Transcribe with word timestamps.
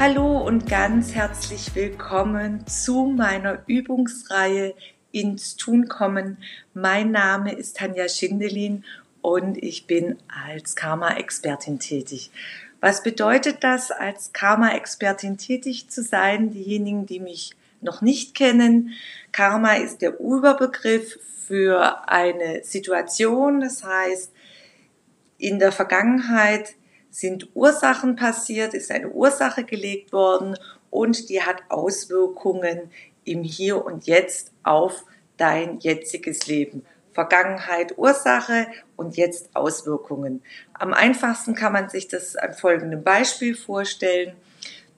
Hallo 0.00 0.38
und 0.38 0.68
ganz 0.68 1.12
herzlich 1.16 1.74
willkommen 1.74 2.64
zu 2.68 3.06
meiner 3.06 3.64
Übungsreihe 3.66 4.76
ins 5.10 5.56
Tun 5.56 5.88
kommen. 5.88 6.38
Mein 6.72 7.10
Name 7.10 7.52
ist 7.52 7.78
Tanja 7.78 8.08
Schindelin 8.08 8.84
und 9.22 9.60
ich 9.60 9.88
bin 9.88 10.16
als 10.28 10.76
Karma-Expertin 10.76 11.80
tätig. 11.80 12.30
Was 12.80 13.02
bedeutet 13.02 13.64
das, 13.64 13.90
als 13.90 14.32
Karma-Expertin 14.32 15.36
tätig 15.36 15.90
zu 15.90 16.04
sein? 16.04 16.52
Diejenigen, 16.52 17.04
die 17.04 17.18
mich 17.18 17.56
noch 17.80 18.00
nicht 18.00 18.36
kennen, 18.36 18.92
Karma 19.32 19.74
ist 19.74 20.00
der 20.00 20.20
Überbegriff 20.20 21.18
für 21.44 22.08
eine 22.08 22.62
Situation. 22.62 23.62
Das 23.62 23.82
heißt, 23.82 24.30
in 25.38 25.58
der 25.58 25.72
Vergangenheit 25.72 26.76
sind 27.10 27.48
Ursachen 27.54 28.16
passiert, 28.16 28.74
ist 28.74 28.90
eine 28.90 29.08
Ursache 29.08 29.64
gelegt 29.64 30.12
worden 30.12 30.56
und 30.90 31.28
die 31.28 31.42
hat 31.42 31.62
Auswirkungen 31.68 32.90
im 33.24 33.42
Hier 33.42 33.84
und 33.84 34.06
Jetzt 34.06 34.52
auf 34.62 35.04
dein 35.36 35.78
jetziges 35.80 36.46
Leben. 36.46 36.84
Vergangenheit 37.12 37.98
Ursache 37.98 38.68
und 38.96 39.16
jetzt 39.16 39.50
Auswirkungen. 39.54 40.42
Am 40.72 40.94
einfachsten 40.94 41.54
kann 41.54 41.72
man 41.72 41.88
sich 41.88 42.06
das 42.06 42.36
an 42.36 42.52
folgendem 42.52 43.02
Beispiel 43.02 43.56
vorstellen. 43.56 44.36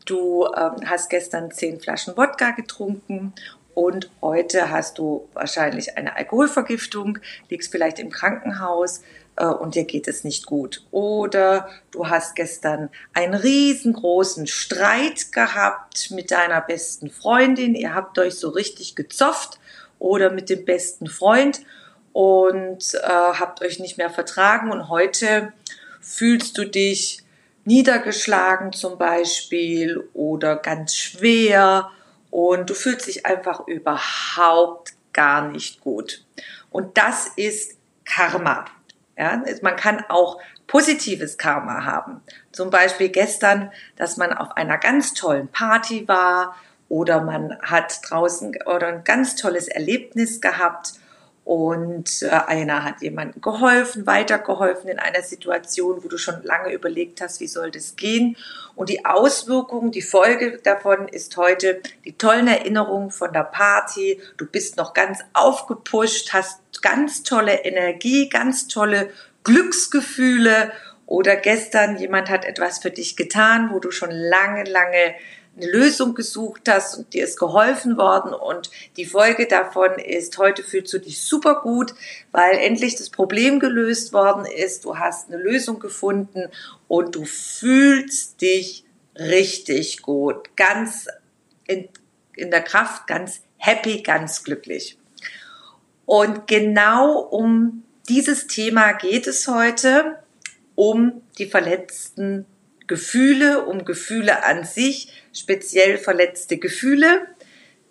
Du 0.04 0.44
ähm, 0.46 0.76
hast 0.84 1.08
gestern 1.08 1.50
zehn 1.50 1.80
Flaschen 1.80 2.16
Wodka 2.16 2.50
getrunken 2.50 3.32
und 3.74 4.10
heute 4.20 4.70
hast 4.70 4.98
du 4.98 5.28
wahrscheinlich 5.32 5.96
eine 5.96 6.16
Alkoholvergiftung, 6.16 7.18
liegst 7.48 7.70
vielleicht 7.70 7.98
im 7.98 8.10
Krankenhaus 8.10 9.02
äh, 9.36 9.46
und 9.46 9.74
dir 9.74 9.84
geht 9.84 10.08
es 10.08 10.24
nicht 10.24 10.46
gut. 10.46 10.84
Oder 10.90 11.68
du 11.90 12.08
hast 12.08 12.36
gestern 12.36 12.90
einen 13.12 13.34
riesengroßen 13.34 14.46
Streit 14.46 15.32
gehabt 15.32 16.10
mit 16.10 16.30
deiner 16.30 16.60
besten 16.60 17.10
Freundin, 17.10 17.74
ihr 17.74 17.94
habt 17.94 18.18
euch 18.18 18.34
so 18.34 18.50
richtig 18.50 18.96
gezofft 18.96 19.58
oder 19.98 20.30
mit 20.30 20.50
dem 20.50 20.64
besten 20.64 21.06
Freund 21.06 21.60
und 22.12 22.94
äh, 22.94 23.08
habt 23.08 23.62
euch 23.62 23.78
nicht 23.78 23.98
mehr 23.98 24.10
vertragen. 24.10 24.72
Und 24.72 24.88
heute 24.88 25.52
fühlst 26.00 26.58
du 26.58 26.64
dich 26.64 27.22
niedergeschlagen 27.64 28.72
zum 28.72 28.98
Beispiel 28.98 30.08
oder 30.12 30.56
ganz 30.56 30.96
schwer 30.96 31.90
und 32.30 32.70
du 32.70 32.74
fühlst 32.74 33.06
dich 33.06 33.26
einfach 33.26 33.66
überhaupt 33.66 34.94
gar 35.12 35.48
nicht 35.48 35.80
gut. 35.80 36.24
Und 36.70 36.96
das 36.96 37.26
ist 37.36 37.76
Karma. 38.04 38.64
Ja, 39.16 39.42
man 39.62 39.76
kann 39.76 40.04
auch 40.08 40.40
positives 40.66 41.36
Karma 41.36 41.84
haben. 41.84 42.22
Zum 42.52 42.70
Beispiel 42.70 43.08
gestern, 43.08 43.72
dass 43.96 44.16
man 44.16 44.32
auf 44.32 44.56
einer 44.56 44.78
ganz 44.78 45.14
tollen 45.14 45.48
Party 45.48 46.06
war 46.08 46.54
oder 46.88 47.20
man 47.20 47.58
hat 47.60 48.00
draußen 48.08 48.56
oder 48.66 48.86
ein 48.86 49.04
ganz 49.04 49.36
tolles 49.36 49.68
Erlebnis 49.68 50.40
gehabt 50.40 50.94
und 51.44 52.22
äh, 52.22 52.28
einer 52.28 52.84
hat 52.84 53.02
jemandem 53.02 53.40
geholfen, 53.40 54.06
weitergeholfen 54.06 54.90
in 54.90 54.98
einer 54.98 55.22
Situation, 55.22 56.04
wo 56.04 56.08
du 56.08 56.18
schon 56.18 56.42
lange 56.42 56.72
überlegt 56.72 57.20
hast, 57.20 57.40
wie 57.40 57.48
soll 57.48 57.70
das 57.70 57.96
gehen. 57.96 58.36
Und 58.76 58.88
die 58.88 59.04
Auswirkung, 59.04 59.90
die 59.90 60.02
Folge 60.02 60.58
davon 60.62 61.08
ist 61.08 61.36
heute 61.36 61.80
die 62.04 62.16
tollen 62.16 62.46
Erinnerungen 62.46 63.10
von 63.10 63.32
der 63.32 63.44
Party. 63.44 64.20
Du 64.36 64.46
bist 64.46 64.76
noch 64.76 64.94
ganz 64.94 65.20
aufgepusht, 65.32 66.32
hast 66.32 66.60
ganz 66.82 67.22
tolle 67.22 67.64
Energie, 67.64 68.28
ganz 68.28 68.68
tolle 68.68 69.10
Glücksgefühle. 69.44 70.72
Oder 71.06 71.36
gestern 71.36 71.98
jemand 71.98 72.30
hat 72.30 72.44
etwas 72.44 72.78
für 72.78 72.90
dich 72.90 73.16
getan, 73.16 73.70
wo 73.72 73.80
du 73.80 73.90
schon 73.90 74.12
lange, 74.12 74.64
lange 74.64 75.14
eine 75.56 75.70
Lösung 75.70 76.14
gesucht 76.14 76.68
hast 76.68 76.96
und 76.96 77.12
dir 77.12 77.24
ist 77.24 77.38
geholfen 77.38 77.96
worden. 77.96 78.32
Und 78.32 78.70
die 78.96 79.04
Folge 79.04 79.46
davon 79.46 79.98
ist, 79.98 80.38
heute 80.38 80.62
fühlst 80.62 80.92
du 80.92 80.98
dich 80.98 81.20
super 81.20 81.60
gut, 81.62 81.94
weil 82.32 82.58
endlich 82.58 82.96
das 82.96 83.10
Problem 83.10 83.60
gelöst 83.60 84.12
worden 84.12 84.46
ist, 84.46 84.84
du 84.84 84.98
hast 84.98 85.28
eine 85.28 85.42
Lösung 85.42 85.80
gefunden 85.80 86.48
und 86.88 87.14
du 87.14 87.24
fühlst 87.24 88.40
dich 88.40 88.84
richtig 89.16 90.02
gut, 90.02 90.56
ganz 90.56 91.08
in, 91.66 91.88
in 92.36 92.50
der 92.50 92.62
Kraft, 92.62 93.06
ganz 93.06 93.42
happy, 93.56 94.02
ganz 94.02 94.44
glücklich. 94.44 94.98
Und 96.06 96.46
genau 96.46 97.18
um 97.18 97.84
dieses 98.08 98.46
Thema 98.46 98.92
geht 98.92 99.26
es 99.26 99.46
heute, 99.46 100.18
um 100.74 101.22
die 101.38 101.46
verletzten 101.46 102.46
Gefühle, 102.90 103.66
um 103.66 103.84
Gefühle 103.84 104.44
an 104.44 104.64
sich, 104.64 105.12
speziell 105.32 105.96
verletzte 105.96 106.58
Gefühle. 106.58 107.28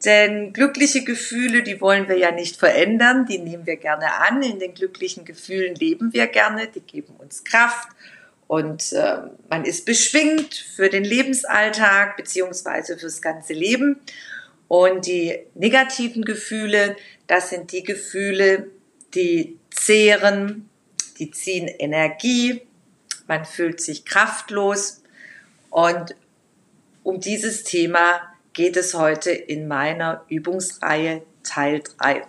Denn 0.04 0.52
glückliche 0.52 1.06
Gefühle, 1.06 1.64
die 1.64 1.80
wollen 1.80 2.10
wir 2.10 2.18
ja 2.18 2.32
nicht 2.32 2.58
verändern, 2.58 3.26
die 3.26 3.38
nehmen 3.38 3.66
wir 3.66 3.78
gerne 3.78 4.14
an. 4.28 4.44
In 4.44 4.60
den 4.60 4.74
glücklichen 4.74 5.24
Gefühlen 5.24 5.74
leben 5.76 6.12
wir 6.12 6.28
gerne, 6.28 6.68
die 6.68 6.82
geben 6.82 7.16
uns 7.18 7.46
Kraft 7.46 7.88
und 8.48 8.94
äh, 8.94 9.18
man 9.48 9.64
ist 9.64 9.86
beschwingt 9.86 10.56
für 10.56 10.90
den 10.90 11.04
Lebensalltag 11.04 12.18
beziehungsweise 12.18 12.98
fürs 12.98 13.22
ganze 13.22 13.54
Leben. 13.54 14.02
Und 14.68 15.06
die 15.06 15.38
negativen 15.54 16.26
Gefühle, 16.26 16.98
das 17.28 17.52
sind 17.52 17.72
die 17.72 17.84
Gefühle, 17.84 18.68
die 19.14 19.60
zehren, 19.70 20.68
die 21.20 21.30
ziehen 21.30 21.68
Energie, 21.68 22.62
man 23.30 23.46
fühlt 23.46 23.80
sich 23.80 24.06
kraftlos 24.06 25.04
und 25.70 26.16
um 27.04 27.22
dieses 27.22 27.64
Thema 27.64 28.20
geht 28.54 28.76
es 28.76 28.96
heute 28.96 29.30
in 29.32 29.68
meiner 29.68 30.26
Übungsreihe 30.28 31.22
Teil 31.44 31.84
3. 32.00 32.24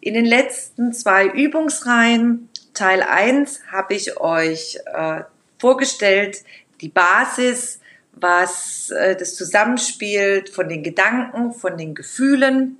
In 0.00 0.14
den 0.14 0.26
letzten 0.26 0.92
zwei 0.92 1.26
Übungsreihen, 1.26 2.50
Teil 2.74 3.02
1, 3.02 3.62
habe 3.72 3.94
ich 3.94 4.20
euch 4.20 4.78
äh, 4.84 5.22
vorgestellt, 5.58 6.44
die 6.82 6.90
Basis, 6.90 7.80
was 8.12 8.90
äh, 8.90 9.16
das 9.16 9.34
Zusammenspiel 9.36 10.44
von 10.52 10.68
den 10.68 10.82
Gedanken, 10.82 11.54
von 11.54 11.78
den 11.78 11.94
Gefühlen. 11.94 12.76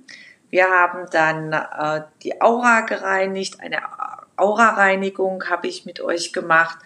Wir 0.51 0.69
haben 0.69 1.07
dann 1.11 1.53
äh, 1.53 2.05
die 2.21 2.39
Aura 2.39 2.81
gereinigt, 2.81 3.59
eine 3.61 3.81
Aura-Reinigung 4.37 5.49
habe 5.49 5.67
ich 5.67 5.85
mit 5.85 6.01
euch 6.01 6.31
gemacht 6.31 6.77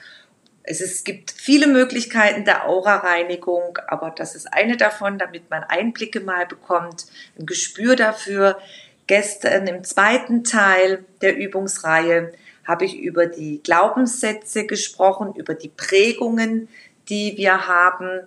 es, 0.69 0.81
ist, 0.81 0.93
es 0.97 1.03
gibt 1.03 1.31
viele 1.31 1.65
Möglichkeiten 1.65 2.45
der 2.45 2.69
Aura-Reinigung, 2.69 3.79
aber 3.87 4.11
das 4.11 4.35
ist 4.35 4.53
eine 4.53 4.77
davon, 4.77 5.17
damit 5.17 5.49
man 5.49 5.63
Einblicke 5.63 6.19
mal 6.19 6.45
bekommt, 6.45 7.07
ein 7.39 7.47
Gespür 7.47 7.95
dafür. 7.95 8.59
Gestern 9.07 9.65
im 9.65 9.83
zweiten 9.83 10.43
Teil 10.43 11.03
der 11.21 11.35
Übungsreihe 11.35 12.33
habe 12.65 12.85
ich 12.85 12.99
über 12.99 13.25
die 13.25 13.63
Glaubenssätze 13.63 14.67
gesprochen, 14.67 15.33
über 15.33 15.55
die 15.55 15.69
Prägungen, 15.69 16.69
die 17.09 17.35
wir 17.35 17.67
haben 17.67 18.21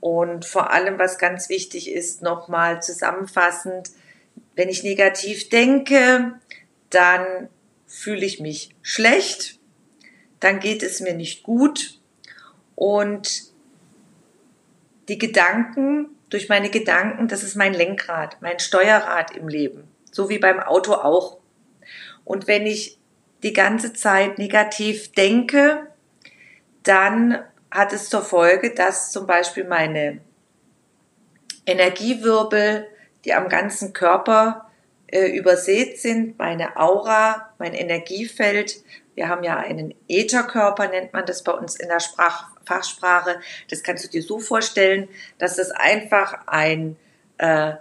und 0.00 0.44
vor 0.44 0.72
allem, 0.72 0.98
was 0.98 1.16
ganz 1.16 1.48
wichtig 1.48 1.90
ist, 1.90 2.20
nochmal 2.20 2.82
zusammenfassend, 2.82 3.90
wenn 4.54 4.68
ich 4.68 4.84
negativ 4.84 5.48
denke, 5.48 6.34
dann 6.90 7.48
fühle 7.86 8.26
ich 8.26 8.38
mich 8.38 8.74
schlecht, 8.82 9.55
dann 10.40 10.60
geht 10.60 10.82
es 10.82 11.00
mir 11.00 11.14
nicht 11.14 11.42
gut 11.42 12.00
und 12.74 13.44
die 15.08 15.18
Gedanken, 15.18 16.10
durch 16.30 16.48
meine 16.48 16.70
Gedanken, 16.70 17.28
das 17.28 17.42
ist 17.42 17.54
mein 17.54 17.72
Lenkrad, 17.72 18.38
mein 18.40 18.58
Steuerrad 18.58 19.36
im 19.36 19.48
Leben, 19.48 19.84
so 20.10 20.28
wie 20.28 20.38
beim 20.38 20.60
Auto 20.60 20.94
auch. 20.94 21.38
Und 22.24 22.48
wenn 22.48 22.66
ich 22.66 22.98
die 23.42 23.52
ganze 23.52 23.92
Zeit 23.92 24.38
negativ 24.38 25.12
denke, 25.12 25.86
dann 26.82 27.44
hat 27.70 27.92
es 27.92 28.08
zur 28.08 28.22
Folge, 28.22 28.74
dass 28.74 29.12
zum 29.12 29.26
Beispiel 29.26 29.64
meine 29.64 30.20
Energiewirbel, 31.64 32.88
die 33.24 33.34
am 33.34 33.48
ganzen 33.48 33.92
Körper 33.92 34.65
äh, 35.08 35.26
übersät 35.26 36.00
sind, 36.00 36.38
meine 36.38 36.76
Aura, 36.76 37.50
mein 37.58 37.74
Energiefeld. 37.74 38.82
Wir 39.14 39.28
haben 39.28 39.44
ja 39.44 39.56
einen 39.56 39.94
Ätherkörper, 40.08 40.88
nennt 40.88 41.12
man 41.12 41.24
das 41.24 41.42
bei 41.42 41.52
uns 41.52 41.76
in 41.76 41.88
der 41.88 42.00
Sprach 42.00 42.50
Fachsprache. 42.66 43.40
Das 43.70 43.82
kannst 43.82 44.04
du 44.04 44.08
dir 44.08 44.22
so 44.22 44.40
vorstellen, 44.40 45.08
dass 45.38 45.58
es 45.58 45.70
einfach 45.70 46.46
ein 46.46 46.96
äh, 47.38 47.74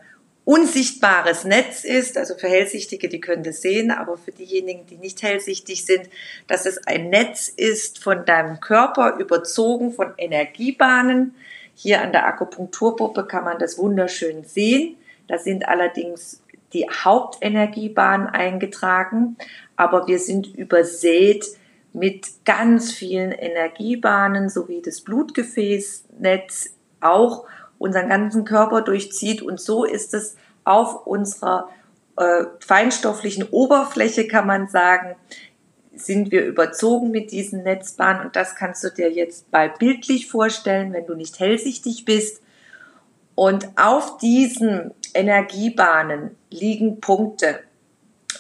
unsichtbares 0.46 1.44
Netz 1.44 1.84
ist, 1.84 2.18
also 2.18 2.36
für 2.36 2.48
Hellsichtige, 2.48 3.10
die 3.10 3.20
können 3.20 3.44
das 3.44 3.62
sehen, 3.62 3.90
aber 3.90 4.16
für 4.18 4.32
diejenigen, 4.32 4.86
die 4.86 4.98
nicht 4.98 5.24
hellsichtig 5.24 5.86
sind, 5.86 6.08
dass 6.48 6.68
es 6.68 6.86
ein 6.86 7.10
Netz 7.10 7.50
ist 7.50 8.02
von 8.02 8.26
deinem 8.26 8.60
Körper 8.60 9.18
überzogen 9.18 9.92
von 9.92 10.14
Energiebahnen. 10.18 11.34
Hier 11.74 12.02
an 12.02 12.12
der 12.12 12.28
Akupunkturpuppe 12.28 13.26
kann 13.26 13.44
man 13.44 13.58
das 13.58 13.78
wunderschön 13.78 14.46
sehen. 14.46 14.98
Da 15.28 15.40
sind 15.40 15.68
allerdings 15.68 16.42
die 16.76 16.88
Hauptenergiebahnen 16.90 18.28
eingetragen, 18.28 19.38
aber 19.78 20.08
wir 20.08 20.20
sind 20.20 20.54
übersät 20.56 21.46
mit 21.94 22.28
ganz 22.44 22.92
vielen 22.92 23.32
Energiebahnen 23.32 24.50
sowie 24.50 24.82
das 24.82 25.00
Blutgefäßnetz 25.02 26.76
auch 27.00 27.46
unseren 27.78 28.10
ganzen 28.10 28.44
Körper 28.44 28.82
durchzieht. 28.82 29.42
Und 29.42 29.62
so 29.62 29.86
ist 29.86 30.14
es 30.14 30.36
auf 30.66 31.08
unserer 31.08 31.70
äh, 32.18 32.44
feinstofflichen 32.60 33.48
Oberfläche, 33.50 34.28
kann 34.28 34.46
man 34.46 34.68
sagen, 34.68 35.16
sind 35.96 36.32
wir 36.32 36.46
überzogen 36.46 37.12
mit 37.12 37.32
diesen 37.32 37.64
Netzbahnen. 37.64 38.26
Und 38.26 38.36
das 38.36 38.56
kannst 38.56 38.84
du 38.84 38.90
dir 38.90 39.10
jetzt 39.10 39.50
mal 39.54 39.70
bildlich 39.70 40.28
vorstellen, 40.28 40.92
wenn 40.92 41.06
du 41.06 41.16
nicht 41.16 41.40
hellsichtig 41.40 42.04
bist. 42.04 42.42
Und 43.36 43.70
auf 43.78 44.18
diesen 44.18 44.92
Energiebahnen 45.16 46.38
liegen 46.50 47.00
Punkte. 47.00 47.62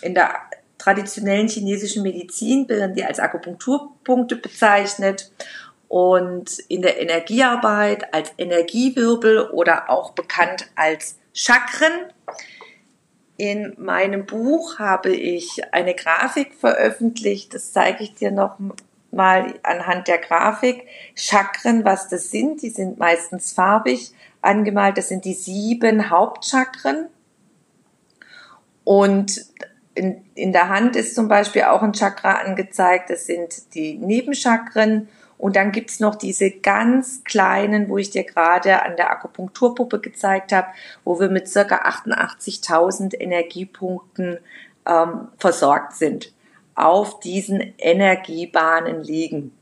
In 0.01 0.13
der 0.13 0.33
traditionellen 0.77 1.47
chinesischen 1.47 2.03
Medizin 2.03 2.67
werden 2.69 2.95
die 2.95 3.03
als 3.03 3.19
Akupunkturpunkte 3.19 4.35
bezeichnet 4.35 5.31
und 5.87 6.59
in 6.67 6.81
der 6.81 7.01
Energiearbeit 7.01 8.13
als 8.13 8.31
Energiewirbel 8.37 9.49
oder 9.49 9.89
auch 9.89 10.11
bekannt 10.11 10.69
als 10.75 11.17
Chakren. 11.33 11.91
In 13.37 13.73
meinem 13.77 14.25
Buch 14.25 14.79
habe 14.79 15.13
ich 15.13 15.61
eine 15.73 15.93
Grafik 15.93 16.53
veröffentlicht, 16.53 17.53
das 17.53 17.73
zeige 17.73 18.03
ich 18.03 18.13
dir 18.13 18.31
noch 18.31 18.59
mal 19.15 19.55
anhand 19.63 20.07
der 20.07 20.19
Grafik. 20.19 20.85
Chakren, 21.15 21.85
was 21.85 22.09
das 22.09 22.31
sind, 22.31 22.61
die 22.61 22.69
sind 22.69 22.99
meistens 22.99 23.53
farbig 23.53 24.13
angemalt, 24.41 24.97
das 24.97 25.09
sind 25.09 25.25
die 25.25 25.33
sieben 25.33 26.09
Hauptchakren. 26.09 27.07
Und 28.83 29.43
in, 29.95 30.23
in 30.35 30.51
der 30.51 30.69
Hand 30.69 30.95
ist 30.95 31.15
zum 31.15 31.27
Beispiel 31.27 31.63
auch 31.63 31.81
ein 31.81 31.93
Chakra 31.93 32.33
angezeigt, 32.33 33.09
das 33.09 33.25
sind 33.25 33.73
die 33.73 33.97
Nebenchakren. 33.97 35.09
Und 35.37 35.55
dann 35.57 35.71
gibt's 35.71 35.99
noch 35.99 36.15
diese 36.15 36.49
ganz 36.49 37.23
kleinen, 37.23 37.89
wo 37.89 37.97
ich 37.97 38.09
dir 38.09 38.23
gerade 38.23 38.83
an 38.83 38.95
der 38.95 39.11
Akupunkturpuppe 39.11 39.99
gezeigt 39.99 40.53
habe, 40.53 40.67
wo 41.03 41.19
wir 41.19 41.29
mit 41.29 41.49
circa 41.49 41.87
88.000 41.87 43.19
Energiepunkten 43.19 44.39
ähm, 44.85 45.27
versorgt 45.37 45.93
sind, 45.93 46.31
auf 46.75 47.19
diesen 47.21 47.73
Energiebahnen 47.77 49.03
liegen. 49.03 49.57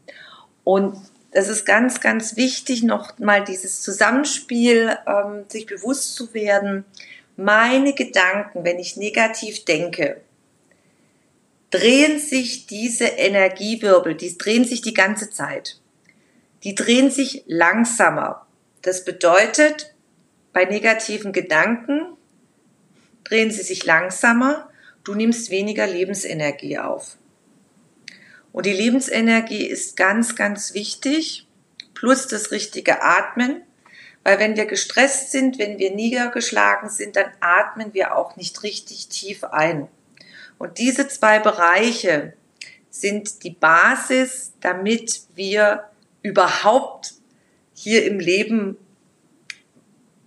Und 0.63 0.97
das 1.31 1.47
ist 1.47 1.65
ganz, 1.65 1.99
ganz 1.99 2.35
wichtig, 2.35 2.83
noch 2.83 3.17
mal 3.19 3.43
dieses 3.43 3.81
Zusammenspiel, 3.81 4.97
ähm, 5.07 5.45
sich 5.47 5.65
bewusst 5.65 6.15
zu 6.15 6.33
werden. 6.33 6.85
Meine 7.37 7.93
Gedanken, 7.93 8.63
wenn 8.63 8.79
ich 8.79 8.97
negativ 8.97 9.65
denke, 9.65 10.21
drehen 11.71 12.19
sich 12.19 12.67
diese 12.67 13.05
Energiewirbel, 13.05 14.13
die 14.13 14.37
drehen 14.37 14.63
sich 14.63 14.81
die 14.81 14.93
ganze 14.93 15.31
Zeit. 15.31 15.79
Die 16.63 16.75
drehen 16.75 17.09
sich 17.09 17.43
langsamer. 17.47 18.45
Das 18.83 19.03
bedeutet, 19.03 19.95
bei 20.53 20.65
negativen 20.65 21.33
Gedanken 21.33 22.15
drehen 23.23 23.49
sie 23.49 23.63
sich 23.63 23.85
langsamer, 23.85 24.69
du 25.03 25.15
nimmst 25.15 25.49
weniger 25.49 25.87
Lebensenergie 25.87 26.77
auf. 26.77 27.17
Und 28.51 28.65
die 28.65 28.73
Lebensenergie 28.73 29.65
ist 29.65 29.95
ganz, 29.97 30.35
ganz 30.35 30.73
wichtig, 30.73 31.47
plus 31.93 32.27
das 32.27 32.51
richtige 32.51 33.01
Atmen, 33.01 33.63
weil 34.23 34.39
wenn 34.39 34.55
wir 34.55 34.65
gestresst 34.65 35.31
sind, 35.31 35.59
wenn 35.59 35.79
wir 35.79 35.91
niedergeschlagen 35.91 36.89
sind, 36.89 37.15
dann 37.15 37.31
atmen 37.41 37.93
wir 37.93 38.15
auch 38.15 38.37
nicht 38.37 38.63
richtig 38.63 39.09
tief 39.09 39.43
ein. 39.43 39.87
Und 40.57 40.77
diese 40.77 41.07
zwei 41.07 41.39
Bereiche 41.39 42.33
sind 42.89 43.43
die 43.43 43.51
Basis, 43.51 44.53
damit 44.61 45.23
wir 45.35 45.89
überhaupt 46.21 47.15
hier 47.73 48.05
im 48.05 48.19
Leben 48.19 48.77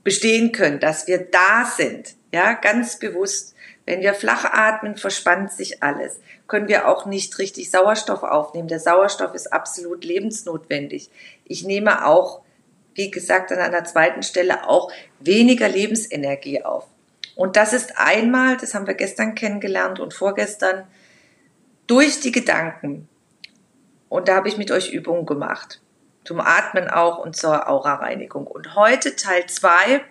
bestehen 0.04 0.52
können, 0.52 0.78
dass 0.78 1.06
wir 1.06 1.18
da 1.18 1.64
sind. 1.64 2.16
Ja, 2.32 2.52
ganz 2.52 2.98
bewusst. 2.98 3.55
Wenn 3.86 4.00
wir 4.00 4.14
flach 4.14 4.44
atmen, 4.44 4.96
verspannt 4.96 5.52
sich 5.52 5.82
alles. 5.82 6.20
Können 6.48 6.66
wir 6.66 6.88
auch 6.88 7.06
nicht 7.06 7.38
richtig 7.38 7.70
Sauerstoff 7.70 8.24
aufnehmen. 8.24 8.66
Der 8.66 8.80
Sauerstoff 8.80 9.32
ist 9.32 9.52
absolut 9.52 10.04
lebensnotwendig. 10.04 11.08
Ich 11.44 11.64
nehme 11.64 12.04
auch, 12.04 12.42
wie 12.94 13.12
gesagt, 13.12 13.52
an 13.52 13.58
einer 13.58 13.84
zweiten 13.84 14.24
Stelle 14.24 14.68
auch 14.68 14.90
weniger 15.20 15.68
Lebensenergie 15.68 16.64
auf. 16.64 16.88
Und 17.36 17.56
das 17.56 17.72
ist 17.72 17.96
einmal, 17.96 18.56
das 18.56 18.74
haben 18.74 18.86
wir 18.88 18.94
gestern 18.94 19.34
kennengelernt 19.34 20.00
und 20.00 20.14
vorgestern, 20.14 20.86
durch 21.86 22.18
die 22.18 22.32
Gedanken. 22.32 23.08
Und 24.08 24.26
da 24.26 24.36
habe 24.36 24.48
ich 24.48 24.56
mit 24.56 24.72
euch 24.72 24.90
Übungen 24.90 25.26
gemacht. 25.26 25.80
Zum 26.24 26.40
Atmen 26.40 26.88
auch 26.88 27.18
und 27.18 27.36
zur 27.36 27.68
Aura-Reinigung. 27.68 28.48
Und 28.48 28.74
heute, 28.74 29.14
Teil 29.14 29.46
zwei 29.46 30.02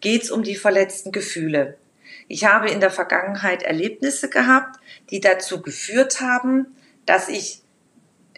geht 0.00 0.24
es 0.24 0.30
um 0.30 0.44
die 0.44 0.54
verletzten 0.54 1.10
Gefühle. 1.10 1.77
Ich 2.28 2.44
habe 2.44 2.70
in 2.70 2.80
der 2.80 2.90
Vergangenheit 2.90 3.62
Erlebnisse 3.62 4.28
gehabt, 4.28 4.78
die 5.10 5.20
dazu 5.20 5.62
geführt 5.62 6.20
haben, 6.20 6.66
dass 7.06 7.28
ich 7.28 7.62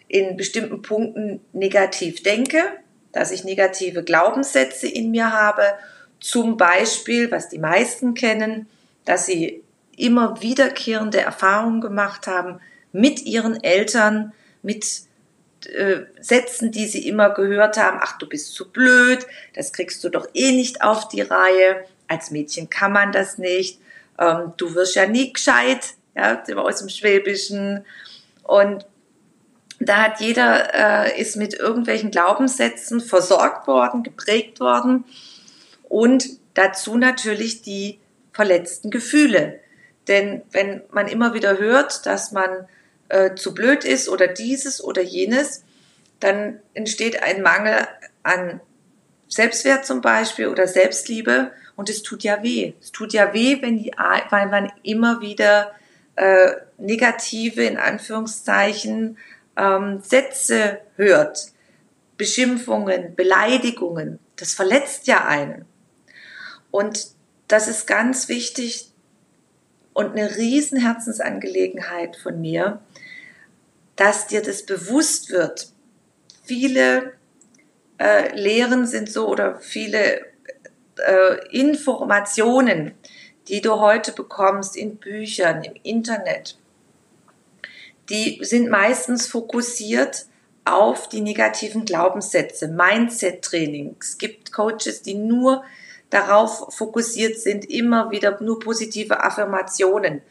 in 0.07 0.37
bestimmten 0.37 0.83
Punkten 0.83 1.41
negativ 1.53 2.23
denke, 2.23 2.63
dass 3.13 3.33
ich 3.33 3.45
negative 3.45 4.05
Glaubenssätze 4.05 4.89
in 4.89 5.11
mir 5.11 5.33
habe. 5.33 5.65
Zum 6.21 6.57
Beispiel, 6.57 7.31
was 7.31 7.49
die 7.49 7.59
meisten 7.59 8.15
kennen, 8.15 8.69
dass 9.05 9.27
sie 9.27 9.63
immer 9.97 10.41
wiederkehrende 10.41 11.21
Erfahrungen 11.21 11.81
gemacht 11.81 12.27
haben 12.27 12.61
mit 12.93 13.23
ihren 13.23 13.63
Eltern, 13.63 14.33
mit 14.63 14.85
äh, 15.67 16.01
Sätzen, 16.21 16.73
die 16.73 16.87
sie 16.87 17.07
immer 17.07 17.31
gehört 17.31 17.77
haben, 17.77 17.99
ach 18.01 18.19
du 18.19 18.29
bist 18.29 18.55
zu 18.55 18.71
blöd, 18.71 19.27
das 19.55 19.73
kriegst 19.73 20.03
du 20.05 20.09
doch 20.09 20.29
eh 20.35 20.53
nicht 20.53 20.83
auf 20.83 21.09
die 21.09 21.21
Reihe, 21.21 21.85
als 22.11 22.31
Mädchen 22.31 22.69
kann 22.69 22.93
man 22.93 23.13
das 23.13 23.39
nicht, 23.39 23.79
ähm, 24.19 24.53
du 24.57 24.75
wirst 24.75 24.97
ja 24.97 25.07
nie 25.07 25.33
gescheit, 25.33 25.95
ja, 26.15 26.43
aus 26.57 26.81
dem 26.81 26.89
Schwäbischen. 26.89 27.85
Und 28.43 28.85
da 29.79 30.03
hat 30.03 30.21
jeder, 30.21 31.07
äh, 31.07 31.21
ist 31.21 31.37
mit 31.37 31.55
irgendwelchen 31.55 32.11
Glaubenssätzen 32.11 33.01
versorgt 33.01 33.67
worden, 33.67 34.03
geprägt 34.03 34.61
worden. 34.61 35.05
Und 35.89 36.29
dazu 36.55 36.97
natürlich 36.97 37.63
die 37.63 38.01
verletzten 38.33 38.91
Gefühle. 38.91 39.61
Denn 40.09 40.43
wenn 40.51 40.83
man 40.91 41.07
immer 41.07 41.33
wieder 41.33 41.59
hört, 41.59 42.05
dass 42.07 42.33
man 42.33 42.69
äh, 43.09 43.35
zu 43.37 43.55
blöd 43.55 43.85
ist 43.85 44.09
oder 44.09 44.27
dieses 44.27 44.83
oder 44.83 45.03
jenes, 45.03 45.63
dann 46.19 46.61
entsteht 46.75 47.23
ein 47.23 47.43
Mangel 47.43 47.87
an 48.25 48.61
Selbstwert 49.29 49.87
zum 49.87 50.01
Beispiel 50.01 50.49
oder 50.49 50.67
Selbstliebe 50.67 51.53
und 51.81 51.89
es 51.89 52.03
tut 52.03 52.25
ja 52.25 52.43
weh. 52.43 52.75
Es 52.79 52.93
tut 52.93 53.15
ja 53.15 53.33
weh, 53.33 53.63
wenn 53.63 53.79
die, 53.79 53.91
weil 54.29 54.49
man 54.51 54.71
immer 54.83 55.23
wieder 55.23 55.73
äh, 56.15 56.53
negative, 56.77 57.65
in 57.65 57.79
Anführungszeichen, 57.79 59.17
ähm, 59.57 60.03
Sätze 60.03 60.83
hört, 60.97 61.53
Beschimpfungen, 62.19 63.15
Beleidigungen. 63.17 64.19
Das 64.37 64.53
verletzt 64.53 65.07
ja 65.07 65.27
einen. 65.27 65.65
Und 66.71 67.13
das 67.49 67.67
ist 67.67 67.87
ganz 67.87 68.29
wichtig 68.29 68.91
und 69.95 70.13
eine 70.13 70.37
riesen 70.37 70.79
Herzensangelegenheit 70.79 72.17
von 72.17 72.43
mir, 72.43 72.83
dass 73.97 74.27
dir 74.27 74.43
das 74.43 74.67
bewusst 74.67 75.31
wird. 75.31 75.73
Viele 76.45 77.15
äh, 77.99 78.39
Lehren 78.39 78.87
sind 78.87 79.11
so 79.11 79.29
oder 79.29 79.59
viele 79.61 80.30
äh, 81.07 81.49
Informationen, 81.51 82.93
die 83.49 83.61
du 83.61 83.81
heute 83.81 84.13
bekommst 84.13 84.77
in 84.77 84.97
Büchern, 84.97 85.65
im 85.65 85.75
Internet, 85.83 86.57
die 88.09 88.41
sind 88.43 88.69
meistens 88.69 89.27
fokussiert 89.27 90.27
auf 90.65 91.09
die 91.09 91.21
negativen 91.21 91.85
Glaubenssätze, 91.85 92.69
Mindset-Training. 92.69 93.97
Es 94.01 94.19
gibt 94.19 94.53
Coaches, 94.53 95.03
die 95.03 95.15
nur 95.15 95.65
darauf 96.11 96.75
fokussiert 96.75 97.39
sind, 97.39 97.65
immer 97.71 98.11
wieder 98.11 98.41
nur 98.43 98.59
positive 98.59 99.23
Affirmationen, 99.23 100.23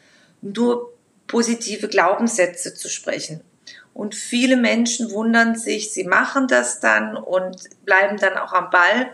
nur 0.42 0.92
positive 1.26 1.88
Glaubenssätze 1.88 2.74
zu 2.74 2.88
sprechen. 2.88 3.42
Und 3.94 4.14
viele 4.14 4.56
Menschen 4.56 5.10
wundern 5.10 5.56
sich, 5.56 5.92
sie 5.92 6.04
machen 6.04 6.48
das 6.48 6.80
dann 6.80 7.16
und 7.16 7.68
bleiben 7.84 8.18
dann 8.18 8.36
auch 8.36 8.52
am 8.52 8.70
Ball 8.70 9.10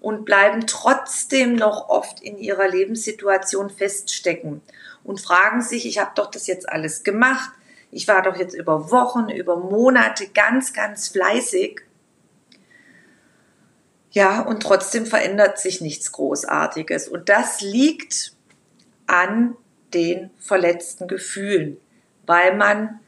und 0.00 0.24
bleiben 0.24 0.66
trotzdem 0.66 1.54
noch 1.54 1.88
oft 1.88 2.20
in 2.20 2.38
ihrer 2.38 2.68
Lebenssituation 2.68 3.70
feststecken 3.70 4.62
und 5.04 5.20
fragen 5.20 5.62
sich, 5.62 5.86
ich 5.86 5.98
habe 5.98 6.12
doch 6.14 6.30
das 6.30 6.46
jetzt 6.46 6.68
alles 6.68 7.02
gemacht, 7.02 7.50
ich 7.90 8.08
war 8.08 8.22
doch 8.22 8.36
jetzt 8.36 8.54
über 8.54 8.90
Wochen, 8.90 9.28
über 9.28 9.56
Monate 9.56 10.28
ganz, 10.28 10.72
ganz 10.72 11.08
fleißig. 11.08 11.82
Ja, 14.12 14.42
und 14.42 14.62
trotzdem 14.62 15.06
verändert 15.06 15.58
sich 15.58 15.80
nichts 15.80 16.12
Großartiges. 16.12 17.08
Und 17.08 17.28
das 17.28 17.60
liegt 17.60 18.32
an 19.06 19.56
den 19.92 20.30
verletzten 20.38 21.08
Gefühlen, 21.08 21.78
weil 22.26 22.56
man 22.56 23.00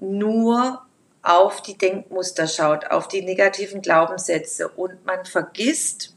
nur 0.00 0.82
auf 1.28 1.60
die 1.60 1.76
Denkmuster 1.76 2.48
schaut, 2.48 2.86
auf 2.86 3.06
die 3.06 3.20
negativen 3.20 3.82
Glaubenssätze 3.82 4.66
und 4.66 5.04
man 5.04 5.26
vergisst, 5.26 6.16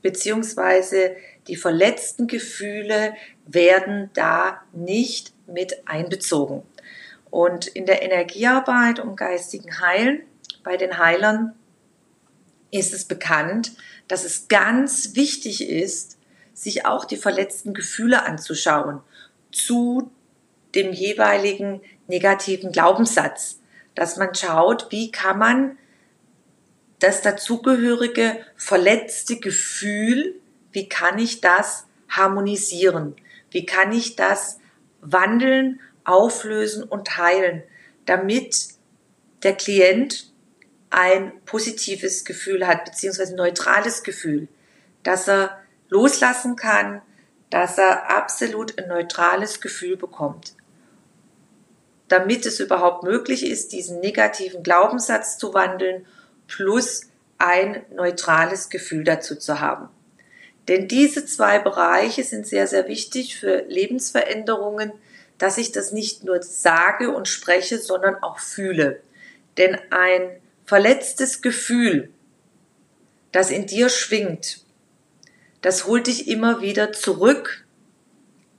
beziehungsweise 0.00 1.16
die 1.48 1.56
verletzten 1.56 2.26
Gefühle 2.26 3.14
werden 3.44 4.08
da 4.14 4.62
nicht 4.72 5.34
mit 5.46 5.86
einbezogen. 5.86 6.62
Und 7.28 7.66
in 7.66 7.84
der 7.84 8.00
Energiearbeit 8.00 9.00
und 9.00 9.16
geistigen 9.16 9.80
Heilen, 9.80 10.22
bei 10.64 10.78
den 10.78 10.96
Heilern, 10.96 11.54
ist 12.70 12.94
es 12.94 13.04
bekannt, 13.04 13.72
dass 14.08 14.24
es 14.24 14.48
ganz 14.48 15.14
wichtig 15.14 15.68
ist, 15.68 16.16
sich 16.54 16.86
auch 16.86 17.04
die 17.04 17.18
verletzten 17.18 17.74
Gefühle 17.74 18.24
anzuschauen 18.24 19.02
zu 19.52 20.10
dem 20.74 20.94
jeweiligen 20.94 21.82
negativen 22.06 22.72
Glaubenssatz, 22.72 23.57
dass 23.98 24.16
man 24.16 24.32
schaut, 24.32 24.92
wie 24.92 25.10
kann 25.10 25.38
man 25.40 25.78
das 27.00 27.20
dazugehörige 27.20 28.38
verletzte 28.54 29.40
Gefühl, 29.40 30.36
wie 30.70 30.88
kann 30.88 31.18
ich 31.18 31.40
das 31.40 31.84
harmonisieren? 32.08 33.16
Wie 33.50 33.66
kann 33.66 33.90
ich 33.90 34.14
das 34.14 34.60
wandeln, 35.00 35.80
auflösen 36.04 36.84
und 36.84 37.18
heilen, 37.18 37.64
damit 38.06 38.68
der 39.42 39.54
Klient 39.56 40.32
ein 40.90 41.32
positives 41.44 42.24
Gefühl 42.24 42.68
hat, 42.68 42.84
beziehungsweise 42.84 43.34
neutrales 43.34 44.04
Gefühl, 44.04 44.46
dass 45.02 45.28
er 45.28 45.58
loslassen 45.88 46.54
kann, 46.54 47.02
dass 47.50 47.78
er 47.78 48.16
absolut 48.16 48.78
ein 48.78 48.86
neutrales 48.88 49.60
Gefühl 49.60 49.96
bekommt. 49.96 50.54
Damit 52.08 52.46
es 52.46 52.60
überhaupt 52.60 53.04
möglich 53.04 53.44
ist, 53.46 53.72
diesen 53.72 54.00
negativen 54.00 54.62
Glaubenssatz 54.62 55.38
zu 55.38 55.54
wandeln, 55.54 56.06
plus 56.46 57.02
ein 57.38 57.84
neutrales 57.94 58.70
Gefühl 58.70 59.04
dazu 59.04 59.36
zu 59.36 59.60
haben. 59.60 59.88
Denn 60.66 60.88
diese 60.88 61.24
zwei 61.24 61.58
Bereiche 61.58 62.24
sind 62.24 62.46
sehr, 62.46 62.66
sehr 62.66 62.88
wichtig 62.88 63.38
für 63.38 63.62
Lebensveränderungen, 63.68 64.92
dass 65.38 65.56
ich 65.56 65.72
das 65.72 65.92
nicht 65.92 66.24
nur 66.24 66.42
sage 66.42 67.14
und 67.14 67.28
spreche, 67.28 67.78
sondern 67.78 68.16
auch 68.22 68.38
fühle. 68.38 69.00
Denn 69.56 69.78
ein 69.90 70.30
verletztes 70.64 71.40
Gefühl, 71.40 72.10
das 73.32 73.50
in 73.50 73.66
dir 73.66 73.88
schwingt, 73.88 74.64
das 75.62 75.86
holt 75.86 76.06
dich 76.06 76.28
immer 76.28 76.60
wieder 76.60 76.92
zurück 76.92 77.64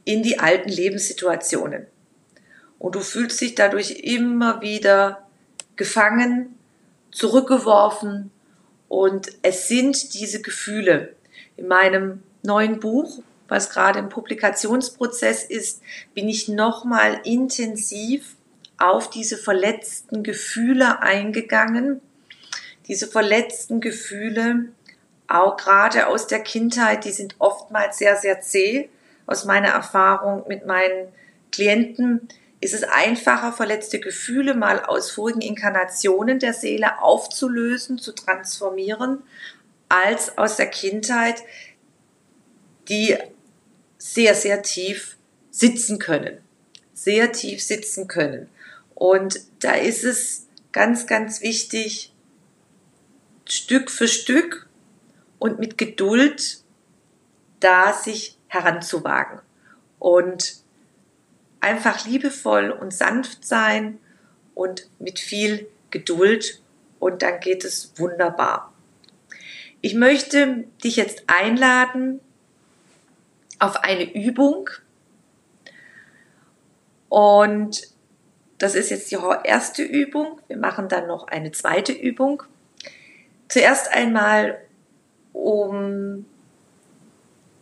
in 0.04 0.24
die 0.24 0.40
alten 0.40 0.70
Lebenssituationen. 0.70 1.86
Und 2.80 2.96
du 2.96 3.02
fühlst 3.02 3.40
dich 3.42 3.56
dadurch 3.56 3.92
immer 3.92 4.62
wieder 4.62 5.28
gefangen, 5.76 6.58
zurückgeworfen. 7.12 8.32
Und 8.88 9.28
es 9.42 9.68
sind 9.68 10.14
diese 10.14 10.42
Gefühle. 10.42 11.16
In 11.58 11.68
meinem 11.68 12.24
neuen 12.42 12.80
Buch, 12.80 13.22
was 13.50 13.70
gerade 13.70 14.00
im 14.00 14.10
Publikationsprozess 14.10 15.44
ist, 15.44 15.82
bin 16.14 16.30
ich 16.30 16.48
nochmal 16.48 17.20
intensiv 17.26 18.36
auf 18.78 19.10
diese 19.10 19.38
verletzten 19.38 20.24
Gefühle 20.24 21.02
eingegangen. 21.02 22.00
Diese 22.88 23.08
verletzten 23.08 23.82
Gefühle, 23.82 24.70
auch 25.28 25.58
gerade 25.58 26.08
aus 26.08 26.28
der 26.28 26.40
Kindheit, 26.40 27.06
die 27.06 27.12
sind 27.12 27.36
oftmals 27.40 27.98
sehr, 27.98 28.16
sehr 28.16 28.42
zäh. 28.42 28.90
Aus 29.28 29.46
meiner 29.46 29.70
Erfahrung 29.70 30.48
mit 30.48 30.66
meinen 30.66 31.10
Klienten 31.52 32.30
ist 32.62 32.74
es 32.74 32.84
einfacher, 32.84 33.54
verletzte 33.54 34.00
Gefühle 34.00 34.54
mal 34.54 34.84
aus 34.84 35.12
vorigen 35.12 35.42
Inkarnationen 35.42 36.40
der 36.40 36.54
Seele 36.54 37.02
aufzulösen, 37.02 37.98
zu 38.00 38.12
transformieren, 38.12 39.24
als 39.88 40.38
aus 40.38 40.58
der 40.58 40.68
Kindheit, 40.68 41.42
die 42.90 43.18
sehr, 43.98 44.36
sehr 44.36 44.62
tief 44.62 45.18
sitzen 45.52 46.00
können. 46.00 46.38
Sehr 46.94 47.32
tief 47.32 47.64
sitzen 47.64 48.08
können. 48.08 48.50
Und 48.94 49.40
da 49.60 49.74
ist 49.74 50.04
es 50.04 50.48
ganz, 50.72 51.08
ganz 51.08 51.42
wichtig, 51.42 52.14
Stück 53.46 53.90
für 53.90 54.08
Stück 54.08 54.68
und 55.40 55.60
mit 55.60 55.78
Geduld 55.78 56.62
da 57.60 57.94
sich 57.94 58.38
heranzuwagen 58.48 59.40
und 59.98 60.58
einfach 61.62 62.06
liebevoll 62.06 62.72
und 62.72 62.94
sanft 62.94 63.46
sein 63.46 64.00
und 64.56 64.90
mit 65.00 65.20
viel 65.20 65.68
Geduld 65.90 66.62
und 67.00 67.22
dann 67.22 67.40
geht 67.40 67.64
es 67.64 67.94
wunderbar. 67.98 68.74
Ich 69.82 69.94
möchte 69.96 70.66
dich 70.84 70.98
jetzt 70.98 71.24
einladen 71.28 72.20
auf 73.60 73.78
eine 73.84 74.14
Übung 74.14 74.70
und 77.08 77.88
das 78.58 78.76
ist 78.76 78.90
jetzt 78.90 79.10
die 79.12 79.18
erste 79.46 79.84
Übung. 79.84 80.42
Wir 80.48 80.58
machen 80.58 80.90
dann 80.90 81.08
noch 81.08 81.28
eine 81.28 81.52
zweite 81.52 81.94
Übung. 81.94 82.44
Zuerst 83.48 83.92
einmal 83.92 84.60
um 85.32 86.26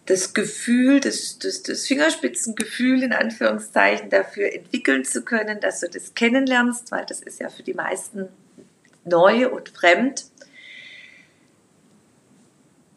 das 0.07 0.33
Gefühl, 0.33 1.01
das, 1.01 1.37
das, 1.37 1.63
das 1.63 1.85
Fingerspitzengefühl 1.85 3.03
in 3.03 3.13
Anführungszeichen 3.13 4.09
dafür 4.09 4.53
entwickeln 4.53 5.03
zu 5.03 5.21
können, 5.21 5.59
dass 5.59 5.81
du 5.81 5.89
das 5.89 6.15
kennenlernst, 6.15 6.91
weil 6.91 7.05
das 7.05 7.19
ist 7.19 7.41
ja 7.41 7.49
für 7.49 7.63
die 7.63 7.73
meisten 7.73 8.29
neu 9.03 9.49
und 9.49 9.69
fremd. 9.69 10.25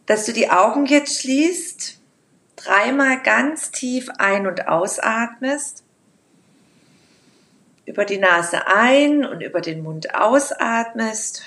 Dass 0.07 0.25
du 0.27 0.33
die 0.33 0.51
Augen 0.51 0.87
jetzt 0.87 1.21
schließt, 1.21 1.99
dreimal 2.55 3.21
ganz 3.23 3.73
tief 3.73 4.09
ein- 4.19 4.47
und 4.47 4.69
ausatmest, 4.69 5.83
über 7.87 8.05
die 8.05 8.19
Nase 8.19 8.69
ein 8.69 9.25
und 9.25 9.41
über 9.41 9.61
den 9.61 9.83
Mund 9.83 10.15
ausatmest. 10.15 11.43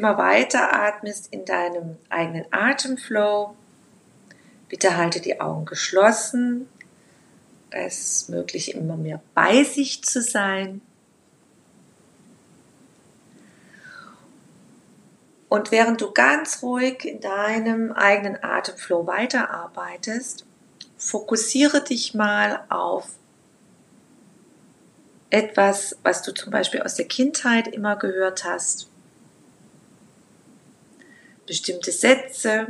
Immer 0.00 0.16
weiter 0.16 0.72
atmest 0.72 1.28
in 1.30 1.44
deinem 1.44 1.98
eigenen 2.08 2.46
Atemflow. 2.50 3.54
Bitte 4.70 4.96
halte 4.96 5.20
die 5.20 5.42
Augen 5.42 5.66
geschlossen. 5.66 6.70
Es 7.68 8.00
ist 8.00 8.30
möglich, 8.30 8.74
immer 8.74 8.96
mehr 8.96 9.20
bei 9.34 9.62
sich 9.62 10.02
zu 10.02 10.22
sein. 10.22 10.80
Und 15.50 15.70
während 15.70 16.00
du 16.00 16.12
ganz 16.12 16.62
ruhig 16.62 17.04
in 17.04 17.20
deinem 17.20 17.92
eigenen 17.92 18.42
Atemflow 18.42 19.06
weiterarbeitest, 19.06 20.46
fokussiere 20.96 21.84
dich 21.84 22.14
mal 22.14 22.64
auf 22.70 23.06
etwas, 25.28 25.98
was 26.02 26.22
du 26.22 26.32
zum 26.32 26.50
Beispiel 26.50 26.80
aus 26.80 26.94
der 26.94 27.06
Kindheit 27.06 27.68
immer 27.68 27.96
gehört 27.96 28.44
hast 28.44 28.89
bestimmte 31.50 31.90
Sätze. 31.90 32.68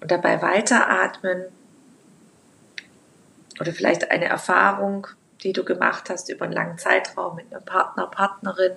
Und 0.00 0.08
dabei 0.08 0.40
weiteratmen 0.40 1.46
oder 3.58 3.72
vielleicht 3.72 4.08
eine 4.12 4.26
Erfahrung, 4.26 5.08
die 5.42 5.52
du 5.52 5.64
gemacht 5.64 6.08
hast 6.10 6.28
über 6.28 6.44
einen 6.44 6.54
langen 6.54 6.78
Zeitraum 6.78 7.34
mit 7.34 7.52
einem 7.52 7.64
Partner, 7.64 8.06
Partnerin 8.06 8.76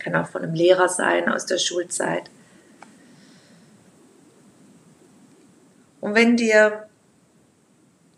Kann 0.00 0.16
auch 0.16 0.26
von 0.26 0.42
einem 0.42 0.54
Lehrer 0.54 0.88
sein 0.88 1.28
aus 1.28 1.46
der 1.46 1.58
Schulzeit. 1.58 2.30
Und 6.00 6.16
wenn 6.16 6.36
dir 6.36 6.88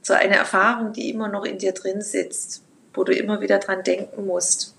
so 0.01 0.15
eine 0.15 0.37
Erfahrung, 0.37 0.95
die 0.95 1.11
immer 1.11 1.29
noch 1.29 1.45
in 1.45 1.59
dir 1.59 1.73
drin 1.73 2.01
sitzt, 2.01 2.62
wo 2.95 3.05
du 3.05 3.15
immer 3.15 3.41
wieder 3.41 3.59
dran 3.59 3.83
denken 3.83 4.27
musst, 4.27 4.75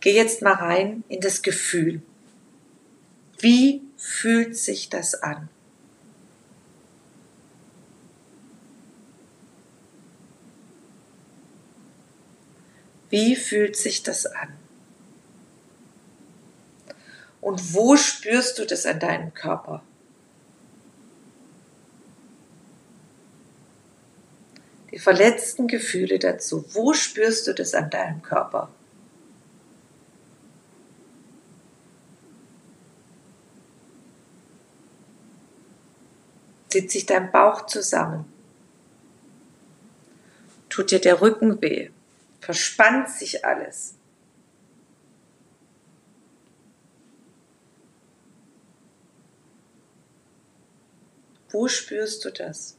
geh 0.00 0.14
jetzt 0.14 0.42
mal 0.42 0.54
rein 0.54 1.04
in 1.08 1.20
das 1.20 1.42
Gefühl. 1.42 2.02
Wie 3.38 3.82
fühlt 3.96 4.56
sich 4.56 4.88
das 4.88 5.14
an? 5.14 5.48
Wie 13.10 13.36
fühlt 13.36 13.76
sich 13.76 14.02
das 14.02 14.26
an? 14.26 14.52
Und 17.40 17.74
wo 17.74 17.96
spürst 17.96 18.58
du 18.58 18.66
das 18.66 18.86
an 18.86 18.98
deinem 18.98 19.32
Körper? 19.32 19.82
Die 24.96 25.02
verletzten 25.02 25.68
Gefühle 25.68 26.18
dazu. 26.18 26.64
Wo 26.72 26.94
spürst 26.94 27.46
du 27.46 27.52
das 27.52 27.74
an 27.74 27.90
deinem 27.90 28.22
Körper? 28.22 28.70
Zieht 36.70 36.90
sich 36.90 37.04
dein 37.04 37.30
Bauch 37.30 37.66
zusammen? 37.66 38.24
Tut 40.70 40.90
dir 40.90 40.98
der 40.98 41.20
Rücken 41.20 41.60
weh? 41.60 41.90
Verspannt 42.40 43.10
sich 43.10 43.44
alles? 43.44 43.96
Wo 51.50 51.68
spürst 51.68 52.24
du 52.24 52.30
das? 52.30 52.78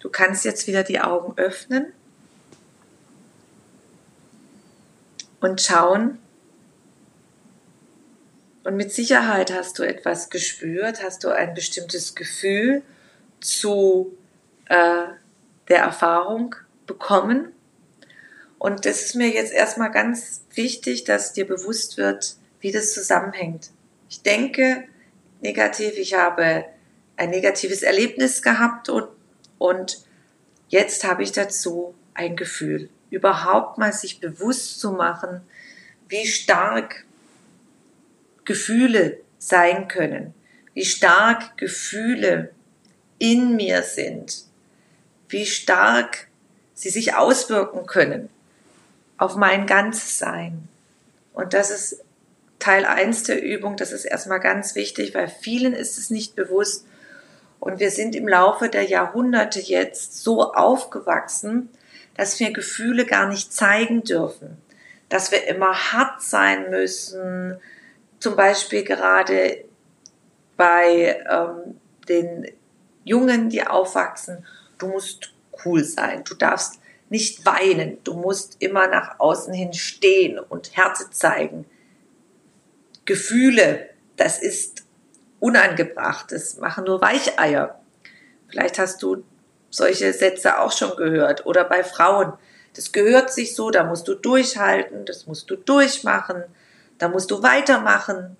Du 0.00 0.08
kannst 0.08 0.44
jetzt 0.44 0.66
wieder 0.66 0.82
die 0.82 1.00
Augen 1.00 1.34
öffnen 1.36 1.92
und 5.40 5.60
schauen. 5.60 6.18
Und 8.64 8.76
mit 8.76 8.92
Sicherheit 8.92 9.52
hast 9.52 9.78
du 9.78 9.82
etwas 9.82 10.30
gespürt, 10.30 11.02
hast 11.02 11.24
du 11.24 11.28
ein 11.28 11.54
bestimmtes 11.54 12.14
Gefühl 12.14 12.82
zu 13.40 14.16
äh, 14.66 15.06
der 15.68 15.78
Erfahrung 15.78 16.54
bekommen. 16.86 17.52
Und 18.58 18.84
das 18.84 19.02
ist 19.02 19.14
mir 19.14 19.28
jetzt 19.28 19.52
erstmal 19.52 19.90
ganz 19.90 20.42
wichtig, 20.54 21.04
dass 21.04 21.32
dir 21.32 21.46
bewusst 21.46 21.96
wird, 21.96 22.36
wie 22.60 22.72
das 22.72 22.92
zusammenhängt. 22.92 23.70
Ich 24.08 24.22
denke 24.22 24.84
negativ, 25.40 25.96
ich 25.96 26.14
habe 26.14 26.66
ein 27.16 27.30
negatives 27.30 27.82
Erlebnis 27.82 28.42
gehabt 28.42 28.88
und 28.88 29.08
und 29.60 29.98
jetzt 30.68 31.04
habe 31.04 31.22
ich 31.22 31.32
dazu 31.32 31.94
ein 32.14 32.34
Gefühl. 32.34 32.88
Überhaupt 33.10 33.76
mal 33.76 33.92
sich 33.92 34.18
bewusst 34.18 34.80
zu 34.80 34.92
machen, 34.92 35.42
wie 36.08 36.26
stark 36.26 37.04
Gefühle 38.46 39.20
sein 39.38 39.86
können, 39.86 40.32
wie 40.72 40.86
stark 40.86 41.58
Gefühle 41.58 42.52
in 43.18 43.54
mir 43.54 43.82
sind, 43.82 44.44
wie 45.28 45.44
stark 45.44 46.28
sie 46.72 46.88
sich 46.88 47.14
auswirken 47.14 47.84
können 47.84 48.30
auf 49.18 49.36
mein 49.36 49.66
ganzes 49.66 50.18
Sein. 50.18 50.68
Und 51.34 51.52
das 51.52 51.70
ist 51.70 52.02
Teil 52.58 52.86
eins 52.86 53.24
der 53.24 53.42
Übung, 53.42 53.76
das 53.76 53.92
ist 53.92 54.06
erstmal 54.06 54.40
ganz 54.40 54.74
wichtig, 54.74 55.14
weil 55.14 55.28
vielen 55.28 55.74
ist 55.74 55.98
es 55.98 56.08
nicht 56.08 56.34
bewusst, 56.34 56.86
und 57.60 57.78
wir 57.78 57.90
sind 57.90 58.16
im 58.16 58.26
Laufe 58.26 58.68
der 58.68 58.84
Jahrhunderte 58.84 59.60
jetzt 59.60 60.22
so 60.22 60.52
aufgewachsen, 60.54 61.68
dass 62.16 62.40
wir 62.40 62.52
Gefühle 62.52 63.04
gar 63.04 63.28
nicht 63.28 63.52
zeigen 63.52 64.02
dürfen, 64.02 64.56
dass 65.08 65.30
wir 65.30 65.46
immer 65.46 65.74
hart 65.92 66.22
sein 66.22 66.70
müssen, 66.70 67.60
zum 68.18 68.36
Beispiel 68.36 68.82
gerade 68.82 69.64
bei 70.56 71.24
ähm, 71.30 71.78
den 72.08 72.50
Jungen, 73.04 73.50
die 73.50 73.66
aufwachsen, 73.66 74.46
du 74.78 74.88
musst 74.88 75.32
cool 75.64 75.84
sein, 75.84 76.24
du 76.24 76.34
darfst 76.34 76.80
nicht 77.08 77.44
weinen, 77.44 77.98
du 78.04 78.14
musst 78.14 78.56
immer 78.60 78.86
nach 78.86 79.18
außen 79.18 79.52
hin 79.52 79.74
stehen 79.74 80.38
und 80.38 80.76
Härte 80.76 81.10
zeigen. 81.10 81.66
Gefühle, 83.04 83.88
das 84.16 84.40
ist 84.40 84.79
unangebracht. 85.40 86.30
Das 86.30 86.58
machen 86.58 86.84
nur 86.84 87.00
Weicheier. 87.00 87.80
Vielleicht 88.48 88.78
hast 88.78 89.02
du 89.02 89.24
solche 89.70 90.12
Sätze 90.12 90.60
auch 90.60 90.72
schon 90.72 90.96
gehört. 90.96 91.46
Oder 91.46 91.64
bei 91.64 91.82
Frauen. 91.82 92.32
Das 92.74 92.92
gehört 92.92 93.32
sich 93.32 93.56
so, 93.56 93.70
da 93.70 93.84
musst 93.84 94.06
du 94.06 94.14
durchhalten, 94.14 95.04
das 95.04 95.26
musst 95.26 95.50
du 95.50 95.56
durchmachen, 95.56 96.44
da 96.98 97.08
musst 97.08 97.30
du 97.30 97.42
weitermachen. 97.42 98.36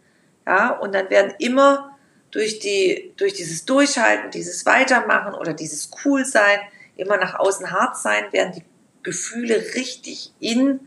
Ja, 0.46 0.70
und 0.70 0.94
dann 0.94 1.10
werden 1.10 1.34
immer 1.38 1.96
durch 2.30 2.60
die, 2.60 3.12
durch 3.16 3.34
dieses 3.34 3.64
Durchhalten, 3.64 4.30
dieses 4.30 4.64
Weitermachen 4.66 5.34
oder 5.34 5.52
dieses 5.52 5.90
Coolsein, 5.90 6.60
immer 6.96 7.16
nach 7.16 7.38
außen 7.38 7.70
hart 7.72 7.96
sein, 7.96 8.32
werden 8.32 8.52
die 8.52 8.64
Gefühle 9.02 9.56
richtig 9.74 10.32
in 10.38 10.80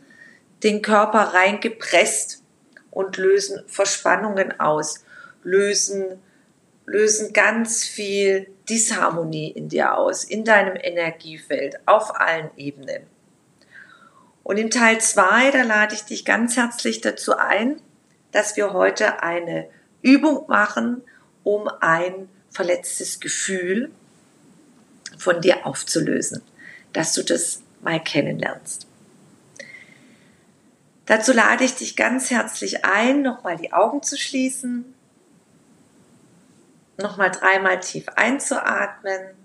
den 0.63 0.81
Körper 0.81 1.33
reingepresst 1.33 2.43
und 2.91 3.17
lösen 3.17 3.63
Verspannungen 3.67 4.59
aus 4.59 5.02
lösen, 5.43 6.21
lösen 6.85 7.33
ganz 7.33 7.83
viel 7.85 8.47
Disharmonie 8.69 9.51
in 9.51 9.69
dir 9.69 9.97
aus, 9.97 10.23
in 10.23 10.43
deinem 10.45 10.75
Energiefeld, 10.75 11.77
auf 11.85 12.19
allen 12.19 12.49
Ebenen. 12.57 13.03
Und 14.43 14.57
im 14.57 14.69
Teil 14.69 14.99
2, 14.99 15.51
da 15.51 15.63
lade 15.63 15.95
ich 15.95 16.03
dich 16.03 16.25
ganz 16.25 16.57
herzlich 16.57 17.01
dazu 17.01 17.37
ein, 17.37 17.81
dass 18.31 18.57
wir 18.57 18.73
heute 18.73 19.23
eine 19.23 19.69
Übung 20.01 20.47
machen, 20.47 21.01
um 21.43 21.69
ein 21.79 22.29
verletztes 22.49 23.19
Gefühl 23.19 23.91
von 25.17 25.41
dir 25.41 25.65
aufzulösen, 25.65 26.41
dass 26.91 27.13
du 27.13 27.23
das 27.23 27.61
mal 27.81 28.01
kennenlernst. 28.01 28.87
Dazu 31.05 31.33
lade 31.33 31.63
ich 31.63 31.75
dich 31.75 31.95
ganz 31.95 32.31
herzlich 32.31 32.85
ein, 32.85 33.21
nochmal 33.21 33.57
die 33.57 33.73
Augen 33.73 34.03
zu 34.03 34.17
schließen 34.17 34.92
nochmal 37.03 37.29
dreimal 37.29 37.79
tief 37.79 38.07
einzuatmen. 38.15 39.42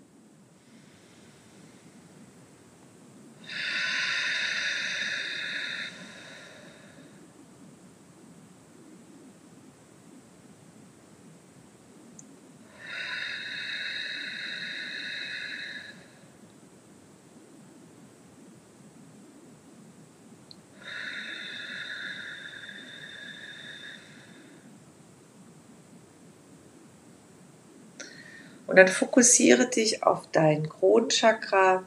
Dann 28.79 28.87
fokussiere 28.87 29.67
dich 29.67 30.05
auf 30.05 30.29
dein 30.31 30.69
Kronchakra 30.69 31.83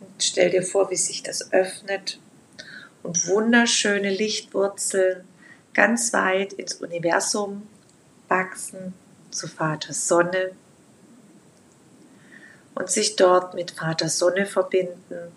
und 0.00 0.22
stell 0.22 0.48
dir 0.50 0.62
vor, 0.62 0.90
wie 0.90 0.96
sich 0.96 1.22
das 1.22 1.52
öffnet 1.52 2.18
und 3.02 3.28
wunderschöne 3.28 4.08
Lichtwurzeln 4.08 5.28
ganz 5.74 6.14
weit 6.14 6.54
ins 6.54 6.76
Universum 6.76 7.68
wachsen 8.28 8.94
zu 9.30 9.48
Vater 9.48 9.92
Sonne 9.92 10.52
und 12.74 12.88
sich 12.90 13.16
dort 13.16 13.52
mit 13.52 13.72
Vater 13.72 14.08
Sonne 14.08 14.46
verbinden. 14.46 15.30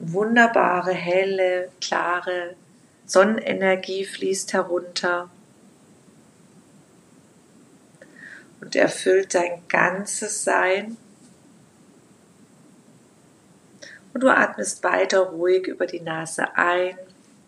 Wunderbare, 0.00 0.92
helle, 0.92 1.70
klare 1.80 2.56
Sonnenenergie 3.06 4.04
fließt 4.04 4.52
herunter 4.52 5.30
und 8.60 8.76
erfüllt 8.76 9.34
dein 9.34 9.62
ganzes 9.68 10.44
Sein 10.44 10.96
Und 14.12 14.22
du 14.22 14.28
atmest 14.28 14.82
weiter 14.84 15.20
ruhig 15.20 15.66
über 15.66 15.86
die 15.86 16.00
Nase 16.00 16.56
ein 16.56 16.96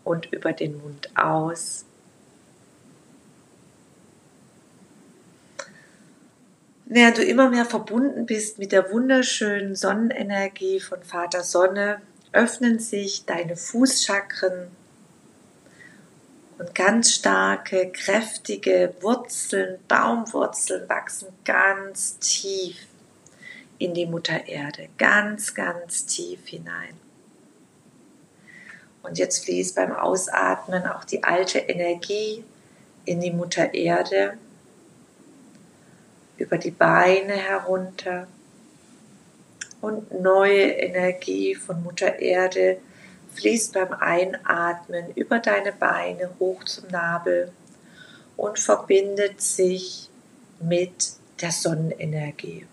und 0.02 0.32
über 0.32 0.52
den 0.52 0.78
Mund 0.78 1.10
aus. 1.14 1.84
Während 6.86 7.18
du 7.18 7.24
immer 7.24 7.50
mehr 7.50 7.64
verbunden 7.64 8.26
bist 8.26 8.58
mit 8.58 8.72
der 8.72 8.90
wunderschönen 8.92 9.74
Sonnenenergie 9.74 10.80
von 10.80 11.02
Vater 11.02 11.42
Sonne, 11.42 12.00
öffnen 12.32 12.78
sich 12.78 13.24
deine 13.26 13.56
Fußchakren 13.56 14.68
und 16.58 16.74
ganz 16.74 17.12
starke, 17.12 17.90
kräftige 17.90 18.94
Wurzeln, 19.00 19.78
Baumwurzeln 19.88 20.88
wachsen 20.88 21.28
ganz 21.44 22.18
tief 22.18 22.76
in 23.78 23.94
die 23.94 24.06
Mutter 24.06 24.46
Erde, 24.46 24.88
ganz, 24.98 25.54
ganz 25.54 26.06
tief 26.06 26.46
hinein. 26.46 26.94
Und 29.02 29.18
jetzt 29.18 29.44
fließt 29.44 29.76
beim 29.76 29.92
Ausatmen 29.92 30.86
auch 30.86 31.04
die 31.04 31.24
alte 31.24 31.58
Energie 31.58 32.44
in 33.04 33.20
die 33.20 33.32
Mutter 33.32 33.74
Erde, 33.74 34.38
über 36.38 36.56
die 36.56 36.70
Beine 36.70 37.34
herunter 37.34 38.26
und 39.80 40.20
neue 40.20 40.70
Energie 40.70 41.54
von 41.54 41.82
Mutter 41.82 42.18
Erde 42.18 42.78
fließt 43.34 43.74
beim 43.74 43.92
Einatmen 43.92 45.12
über 45.14 45.38
deine 45.38 45.72
Beine 45.72 46.30
hoch 46.38 46.64
zum 46.64 46.88
Nabel 46.88 47.52
und 48.36 48.58
verbindet 48.58 49.40
sich 49.40 50.08
mit 50.60 51.12
der 51.40 51.50
Sonnenenergie, 51.50 52.66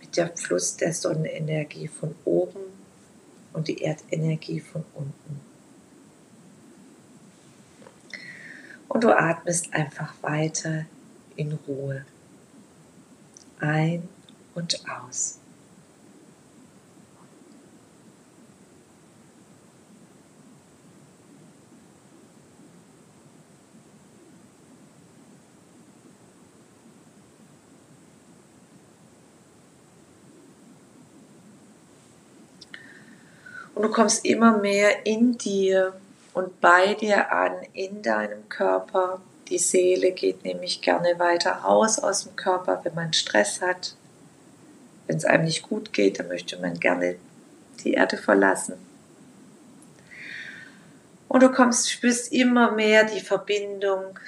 mit 0.00 0.16
dem 0.16 0.34
Fluss 0.36 0.76
der 0.76 0.94
Sonnenenergie 0.94 1.88
von 1.88 2.14
oben 2.24 2.60
und 3.52 3.68
die 3.68 3.82
Erdenergie 3.82 4.60
von 4.60 4.84
unten. 4.94 5.40
Und 8.88 9.02
du 9.02 9.10
atmest 9.10 9.74
einfach 9.74 10.14
weiter 10.22 10.86
in 11.36 11.52
Ruhe. 11.66 12.04
Ein 13.58 14.08
und 14.54 14.80
aus. 14.88 15.38
Du 33.84 33.90
kommst 33.90 34.24
immer 34.24 34.56
mehr 34.58 35.04
in 35.04 35.36
dir 35.36 35.92
und 36.32 36.60
bei 36.60 36.94
dir 36.94 37.30
an, 37.30 37.52
in 37.74 38.00
deinem 38.02 38.48
Körper. 38.48 39.20
Die 39.48 39.58
Seele 39.58 40.12
geht 40.12 40.42
nämlich 40.42 40.80
gerne 40.80 41.18
weiter 41.18 41.52
raus 41.52 41.98
aus 41.98 42.24
dem 42.24 42.34
Körper, 42.34 42.80
wenn 42.82 42.94
man 42.94 43.12
Stress 43.12 43.60
hat. 43.60 43.94
Wenn 45.06 45.18
es 45.18 45.26
einem 45.26 45.44
nicht 45.44 45.62
gut 45.62 45.92
geht, 45.92 46.18
dann 46.18 46.28
möchte 46.28 46.58
man 46.58 46.80
gerne 46.80 47.16
die 47.84 47.92
Erde 47.92 48.16
verlassen. 48.16 48.76
Und 51.28 51.42
du 51.42 51.52
kommst, 51.52 51.90
spürst 51.90 52.32
immer 52.32 52.72
mehr 52.72 53.04
die 53.04 53.20
Verbindung 53.20 54.18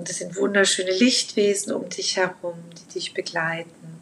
Und 0.00 0.08
es 0.08 0.16
sind 0.16 0.34
wunderschöne 0.36 0.92
Lichtwesen 0.92 1.74
um 1.74 1.90
dich 1.90 2.16
herum, 2.16 2.54
die 2.72 2.94
dich 2.94 3.12
begleiten, 3.12 4.00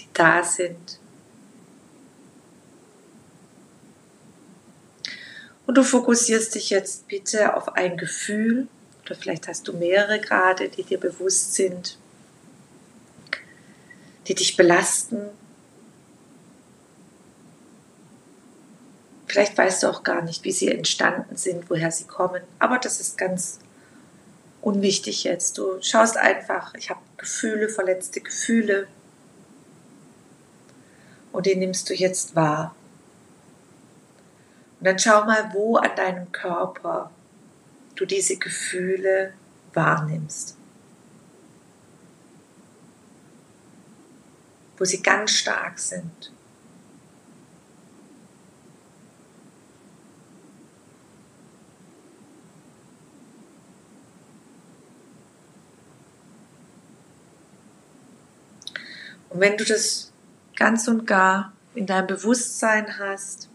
die 0.00 0.06
da 0.14 0.42
sind. 0.42 0.98
Und 5.66 5.76
du 5.76 5.82
fokussierst 5.82 6.54
dich 6.54 6.70
jetzt 6.70 7.06
bitte 7.08 7.54
auf 7.54 7.76
ein 7.76 7.98
Gefühl, 7.98 8.66
oder 9.04 9.14
vielleicht 9.14 9.46
hast 9.46 9.68
du 9.68 9.74
mehrere 9.74 10.18
gerade, 10.18 10.70
die 10.70 10.84
dir 10.84 10.98
bewusst 10.98 11.54
sind, 11.54 11.98
die 14.26 14.34
dich 14.34 14.56
belasten. 14.56 15.28
Vielleicht 19.26 19.58
weißt 19.58 19.82
du 19.82 19.88
auch 19.88 20.02
gar 20.02 20.22
nicht, 20.22 20.44
wie 20.44 20.52
sie 20.52 20.72
entstanden 20.72 21.36
sind, 21.36 21.68
woher 21.68 21.92
sie 21.92 22.04
kommen, 22.04 22.40
aber 22.58 22.78
das 22.78 23.00
ist 23.00 23.18
ganz 23.18 23.58
unwichtig 24.60 25.24
jetzt. 25.24 25.58
Du 25.58 25.80
schaust 25.82 26.16
einfach, 26.16 26.74
ich 26.74 26.90
habe 26.90 27.00
Gefühle, 27.16 27.68
verletzte 27.68 28.20
Gefühle. 28.20 28.88
Und 31.32 31.46
die 31.46 31.56
nimmst 31.56 31.88
du 31.90 31.94
jetzt 31.94 32.34
wahr. 32.34 32.74
Und 34.78 34.86
dann 34.86 34.98
schau 34.98 35.24
mal, 35.24 35.52
wo 35.52 35.76
an 35.76 35.94
deinem 35.96 36.30
Körper 36.32 37.10
du 37.96 38.04
diese 38.04 38.36
Gefühle 38.36 39.34
wahrnimmst. 39.74 40.56
Wo 44.76 44.84
sie 44.84 45.02
ganz 45.02 45.32
stark 45.32 45.78
sind. 45.78 46.32
Und 59.30 59.40
wenn 59.40 59.56
du 59.56 59.64
das 59.64 60.12
ganz 60.56 60.88
und 60.88 61.06
gar 61.06 61.52
in 61.74 61.86
deinem 61.86 62.06
Bewusstsein 62.06 62.98
hast, 62.98 63.48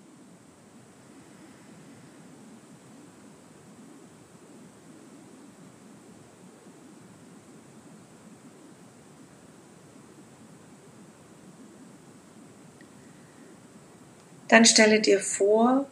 dann 14.47 14.65
stelle 14.65 15.01
dir 15.01 15.19
vor, 15.19 15.87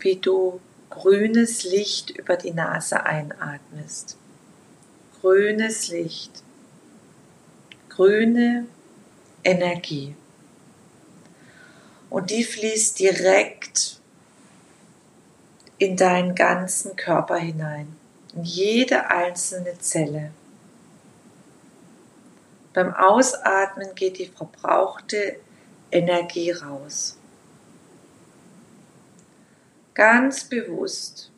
wie 0.00 0.16
du 0.16 0.60
grünes 0.90 1.64
Licht 1.64 2.10
über 2.10 2.36
die 2.36 2.52
Nase 2.52 3.04
einatmest. 3.04 4.18
Grünes 5.20 5.88
Licht 5.88 6.42
grüne 7.96 8.66
Energie. 9.42 10.14
Und 12.10 12.30
die 12.30 12.44
fließt 12.44 12.98
direkt 12.98 14.00
in 15.78 15.96
deinen 15.96 16.34
ganzen 16.34 16.94
Körper 16.96 17.36
hinein, 17.36 17.96
in 18.34 18.44
jede 18.44 19.10
einzelne 19.10 19.78
Zelle. 19.78 20.30
Beim 22.74 22.94
Ausatmen 22.94 23.94
geht 23.94 24.18
die 24.18 24.26
verbrauchte 24.26 25.36
Energie 25.90 26.50
raus. 26.50 27.16
Ganz 29.94 30.44
bewusst 30.44 31.30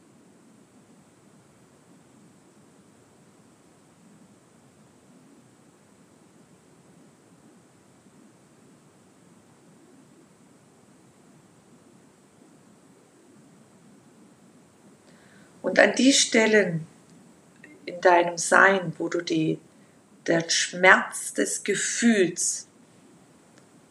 Und 15.68 15.78
an 15.78 15.94
die 15.94 16.14
Stellen 16.14 16.86
in 17.84 18.00
deinem 18.00 18.38
Sein, 18.38 18.94
wo 18.96 19.10
du 19.10 19.20
die, 19.20 19.58
der 20.26 20.48
Schmerz 20.48 21.34
des 21.34 21.62
Gefühls 21.62 22.66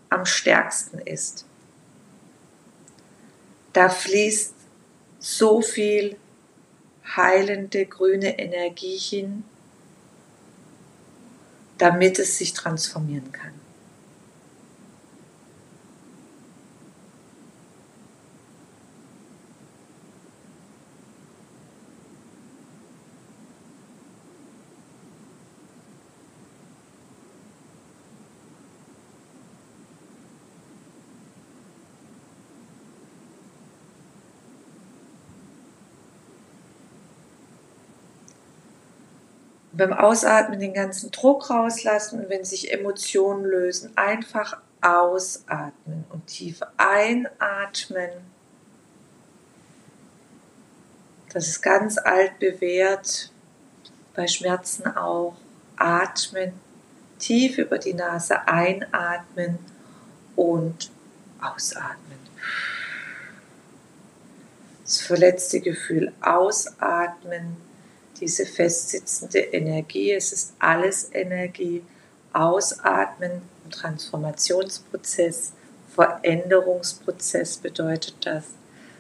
am 0.10 0.26
stärksten 0.26 0.98
ist, 0.98 1.46
da 3.74 3.90
fließt 3.90 4.56
so 5.20 5.62
viel 5.62 6.18
heilende 7.16 7.86
grüne 7.86 8.40
Energie 8.40 8.98
hin, 8.98 9.44
damit 11.78 12.18
es 12.18 12.40
sich 12.40 12.54
transformieren 12.54 13.32
kann. 13.32 13.54
Beim 39.78 39.94
Ausatmen 39.94 40.60
den 40.60 40.74
ganzen 40.74 41.12
Druck 41.12 41.50
rauslassen 41.50 42.20
und 42.20 42.30
wenn 42.30 42.44
sich 42.44 42.74
Emotionen 42.74 43.46
lösen, 43.46 43.92
einfach 43.96 44.60
ausatmen 44.82 46.06
und 46.10 46.26
tief 46.28 46.62
einatmen. 46.78 48.10
Das 51.32 51.48
ist 51.48 51.62
ganz 51.62 51.98
alt 51.98 52.40
bewährt, 52.40 53.32
bei 54.16 54.28
Schmerzen 54.28 54.88
auch. 54.88 55.36
Atmen, 55.76 56.54
tief 57.20 57.60
über 57.60 57.78
die 57.78 57.94
Nase 57.94 58.48
einatmen 58.48 59.60
und 60.36 60.90
ausatmen. 61.40 62.18
Das 64.84 65.02
verletzte 65.02 65.60
Gefühl 65.60 66.14
ausatmen 66.22 67.67
diese 68.20 68.46
festsitzende 68.46 69.40
Energie. 69.40 70.12
Es 70.12 70.34
ist 70.34 70.54
alles 70.60 71.10
Energie. 71.14 71.84
Ausatmen, 72.34 73.42
Transformationsprozess, 73.72 75.54
Veränderungsprozess 75.96 77.58
bedeutet 77.58 78.16
das, 78.26 78.46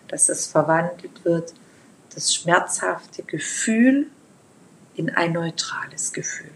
dass 0.08 0.30
es 0.30 0.48
verwandelt 0.48 1.24
wird, 1.24 1.54
das 2.14 2.34
schmerzhafte 2.34 3.24
Gefühl 3.24 4.08
in 4.96 5.12
ein 5.12 5.34
neutrales 5.34 6.14
Gefühl. 6.14 6.50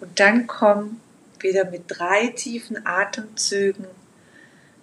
Und 0.00 0.20
dann 0.20 0.46
komm 0.46 1.00
wieder 1.40 1.70
mit 1.70 1.84
drei 1.88 2.28
tiefen 2.28 2.86
Atemzügen 2.86 3.86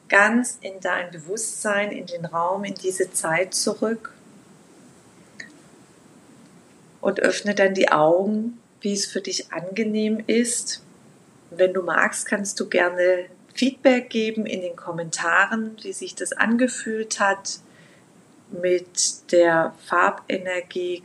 ganz 0.10 0.58
in 0.62 0.80
dein 0.80 1.12
Bewusstsein, 1.12 1.92
in 1.92 2.06
den 2.06 2.26
Raum, 2.26 2.64
in 2.64 2.76
diese 2.76 3.12
Zeit 3.12 3.54
zurück 3.54 4.14
und 7.02 7.20
öffne 7.20 7.54
dann 7.54 7.74
die 7.74 7.92
Augen, 7.92 8.60
wie 8.80 8.94
es 8.94 9.06
für 9.06 9.22
dich 9.22 9.52
angenehm 9.52 10.24
ist. 10.28 10.84
Und 11.50 11.60
wenn 11.60 11.74
du 11.74 11.82
magst, 11.82 12.26
kannst 12.26 12.60
du 12.60 12.70
gerne 12.70 13.26
Feedback 13.54 14.10
geben 14.10 14.46
in 14.46 14.62
den 14.62 14.76
Kommentaren, 14.76 15.78
wie 15.82 15.94
sich 15.94 16.16
das 16.16 16.32
angefühlt 16.32 17.20
hat 17.20 17.60
mit 18.52 19.32
der 19.32 19.74
Farbenergie 19.86 21.04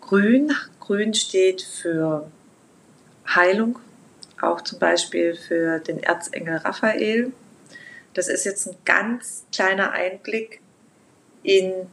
Grün. 0.00 0.52
Grün 0.80 1.14
steht 1.14 1.62
für 1.62 2.30
Heilung, 3.26 3.78
auch 4.40 4.60
zum 4.60 4.78
Beispiel 4.78 5.34
für 5.34 5.80
den 5.80 6.02
Erzengel 6.02 6.56
Raphael. 6.56 7.32
Das 8.12 8.28
ist 8.28 8.44
jetzt 8.44 8.66
ein 8.66 8.76
ganz 8.84 9.44
kleiner 9.52 9.92
Einblick 9.92 10.60
in 11.42 11.88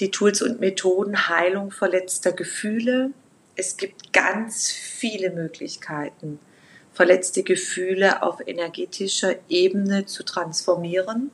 die 0.00 0.10
Tools 0.10 0.42
und 0.42 0.60
Methoden 0.60 1.28
Heilung 1.28 1.70
verletzter 1.70 2.32
Gefühle. 2.32 3.10
Es 3.56 3.76
gibt 3.76 4.12
ganz 4.12 4.70
viele 4.70 5.30
Möglichkeiten, 5.30 6.38
verletzte 6.92 7.42
Gefühle 7.42 8.22
auf 8.22 8.40
energetischer 8.46 9.34
Ebene 9.48 10.06
zu 10.06 10.24
transformieren. 10.24 11.30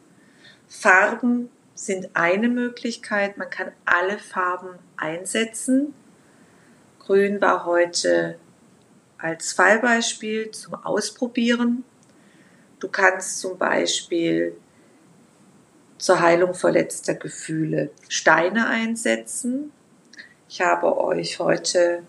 Farben 0.69 1.51
sind 1.75 2.11
eine 2.15 2.49
Möglichkeit. 2.49 3.37
Man 3.37 3.51
kann 3.51 3.71
alle 3.85 4.19
Farben 4.19 4.71
einsetzen. 4.97 5.95
Grün 6.99 7.41
war 7.41 7.65
heute 7.67 8.39
als 9.19 9.53
Fallbeispiel 9.53 10.51
zum 10.51 10.75
Ausprobieren. 10.75 11.85
Du 12.81 12.89
kannst 12.89 13.41
zum 13.41 13.59
Beispiel 13.59 14.57
zur 15.99 16.21
Heilung 16.21 16.55
verletzter 16.55 17.15
Gefühle 17.15 17.91
Steine 18.09 18.69
einsetzen. 18.69 19.73
Ich 20.49 20.61
habe 20.61 20.99
euch 20.99 21.39
heute 21.39 22.03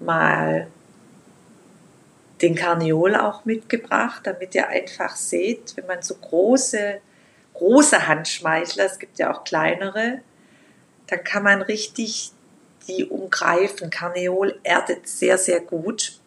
mal 0.00 0.66
den 2.42 2.54
Karneol 2.54 3.16
auch 3.16 3.44
mitgebracht, 3.44 4.22
damit 4.24 4.54
ihr 4.54 4.68
einfach 4.68 5.16
seht, 5.16 5.76
wenn 5.76 5.86
man 5.86 6.02
so 6.02 6.16
große, 6.16 7.00
große 7.54 8.06
Handschmeichler, 8.06 8.84
es 8.84 8.98
gibt 8.98 9.18
ja 9.18 9.32
auch 9.32 9.44
kleinere, 9.44 10.20
dann 11.06 11.24
kann 11.24 11.44
man 11.44 11.62
richtig 11.62 12.32
die 12.88 13.04
umgreifen. 13.04 13.90
Karneol 13.90 14.58
erdet 14.62 15.08
sehr, 15.08 15.38
sehr 15.38 15.60
gut. 15.60 16.20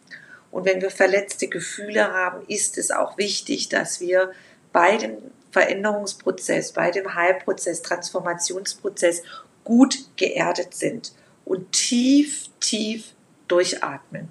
Und 0.51 0.65
wenn 0.65 0.81
wir 0.81 0.89
verletzte 0.89 1.47
Gefühle 1.47 2.11
haben, 2.11 2.43
ist 2.47 2.77
es 2.77 2.91
auch 2.91 3.17
wichtig, 3.17 3.69
dass 3.69 3.99
wir 3.99 4.31
bei 4.71 4.97
dem 4.97 5.17
Veränderungsprozess, 5.51 6.73
bei 6.73 6.91
dem 6.91 7.15
Heilprozess, 7.15 7.81
Transformationsprozess 7.81 9.23
gut 9.63 9.97
geerdet 10.17 10.73
sind 10.73 11.13
und 11.45 11.71
tief, 11.71 12.45
tief 12.59 13.13
durchatmen. 13.47 14.29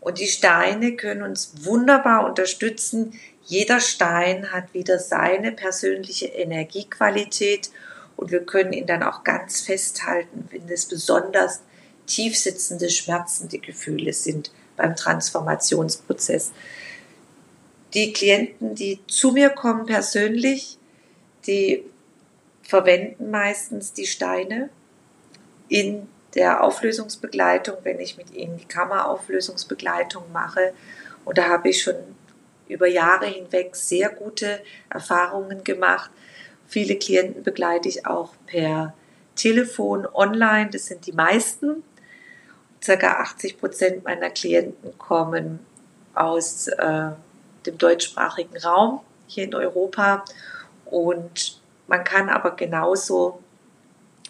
Und 0.00 0.18
die 0.18 0.28
Steine 0.28 0.94
können 0.94 1.22
uns 1.22 1.64
wunderbar 1.64 2.26
unterstützen. 2.26 3.18
Jeder 3.44 3.80
Stein 3.80 4.52
hat 4.52 4.72
wieder 4.72 4.98
seine 4.98 5.52
persönliche 5.52 6.26
Energiequalität 6.26 7.70
und 8.16 8.30
wir 8.30 8.44
können 8.44 8.72
ihn 8.72 8.86
dann 8.86 9.02
auch 9.02 9.24
ganz 9.24 9.60
festhalten, 9.60 10.48
wenn 10.50 10.68
es 10.68 10.86
besonders 10.86 11.60
tiefsitzende, 12.06 12.88
schmerzende 12.88 13.58
Gefühle 13.58 14.12
sind 14.12 14.50
beim 14.76 14.96
Transformationsprozess. 14.96 16.52
Die 17.94 18.12
Klienten, 18.12 18.74
die 18.74 19.00
zu 19.06 19.32
mir 19.32 19.50
kommen 19.50 19.86
persönlich, 19.86 20.78
die 21.46 21.84
verwenden 22.62 23.30
meistens 23.30 23.92
die 23.92 24.06
Steine 24.06 24.70
in 25.68 26.08
der 26.34 26.62
Auflösungsbegleitung, 26.62 27.76
wenn 27.82 28.00
ich 28.00 28.16
mit 28.16 28.32
ihnen 28.34 28.58
die 28.58 28.66
Kammerauflösungsbegleitung 28.66 30.30
mache. 30.32 30.74
Und 31.24 31.38
da 31.38 31.48
habe 31.48 31.70
ich 31.70 31.82
schon 31.82 31.96
über 32.68 32.86
Jahre 32.86 33.26
hinweg 33.26 33.76
sehr 33.76 34.10
gute 34.10 34.60
Erfahrungen 34.90 35.64
gemacht, 35.64 36.10
Viele 36.66 36.96
Klienten 36.96 37.42
begleite 37.42 37.88
ich 37.88 38.06
auch 38.06 38.34
per 38.46 38.94
Telefon, 39.34 40.06
online, 40.12 40.70
das 40.70 40.86
sind 40.86 41.06
die 41.06 41.12
meisten. 41.12 41.84
Circa 42.82 43.20
80 43.20 43.58
Prozent 43.58 44.04
meiner 44.04 44.30
Klienten 44.30 44.96
kommen 44.98 45.60
aus 46.14 46.68
äh, 46.68 47.10
dem 47.66 47.78
deutschsprachigen 47.78 48.56
Raum 48.58 49.00
hier 49.26 49.44
in 49.44 49.54
Europa 49.54 50.24
und 50.86 51.60
man 51.86 52.04
kann 52.04 52.28
aber 52.28 52.52
genauso 52.56 53.40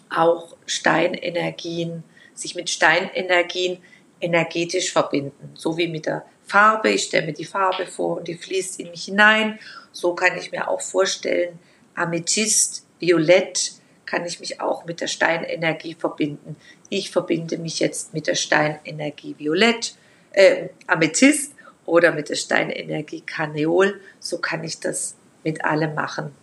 auch 0.09 0.55
Steinenergien, 0.65 2.03
sich 2.33 2.55
mit 2.55 2.69
Steinenergien 2.69 3.79
energetisch 4.19 4.91
verbinden, 4.91 5.51
so 5.55 5.77
wie 5.77 5.87
mit 5.87 6.05
der 6.05 6.25
Farbe. 6.45 6.89
Ich 6.89 7.03
stelle 7.03 7.27
mir 7.27 7.33
die 7.33 7.45
Farbe 7.45 7.85
vor 7.85 8.17
und 8.17 8.27
die 8.27 8.35
fließt 8.35 8.79
in 8.79 8.91
mich 8.91 9.05
hinein. 9.05 9.59
So 9.91 10.13
kann 10.13 10.37
ich 10.37 10.51
mir 10.51 10.67
auch 10.67 10.81
vorstellen, 10.81 11.59
Amethyst, 11.97 12.85
Violett 12.99 13.73
kann 14.05 14.25
ich 14.25 14.39
mich 14.39 14.61
auch 14.61 14.85
mit 14.85 15.01
der 15.01 15.07
Steinenergie 15.07 15.93
verbinden. 15.93 16.55
Ich 16.89 17.11
verbinde 17.11 17.57
mich 17.57 17.79
jetzt 17.79 18.13
mit 18.13 18.27
der 18.27 18.35
Steinenergie 18.35 19.35
Violett, 19.37 19.95
äh, 20.31 20.69
Amethyst 20.87 21.53
oder 21.85 22.11
mit 22.13 22.29
der 22.29 22.35
Steinenergie 22.35 23.21
Karneol. 23.21 23.99
So 24.19 24.37
kann 24.37 24.63
ich 24.63 24.79
das 24.79 25.15
mit 25.43 25.65
allem 25.65 25.93
machen. 25.93 26.33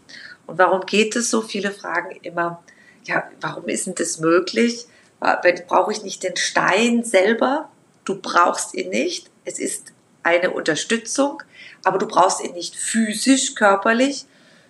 Und 0.46 0.58
warum 0.58 0.84
geht 0.84 1.16
es 1.16 1.30
so? 1.30 1.40
Viele 1.40 1.70
fragen 1.70 2.18
immer, 2.22 2.62
ja, 3.04 3.30
warum 3.40 3.68
ist 3.68 3.86
denn 3.86 3.94
das 3.94 4.18
möglich? 4.18 4.86
Brauche 5.20 5.92
ich 5.92 6.02
nicht 6.02 6.22
den 6.22 6.36
Stein 6.36 7.04
selber? 7.04 7.70
Du 8.04 8.20
brauchst 8.20 8.74
ihn 8.74 8.90
nicht. 8.90 9.30
Es 9.44 9.58
ist 9.58 9.92
eine 10.22 10.50
Unterstützung, 10.50 11.42
aber 11.84 11.98
du 11.98 12.06
brauchst 12.06 12.42
ihn 12.42 12.52
nicht 12.52 12.76
physisch, 12.76 13.54
körperlich, 13.54 14.26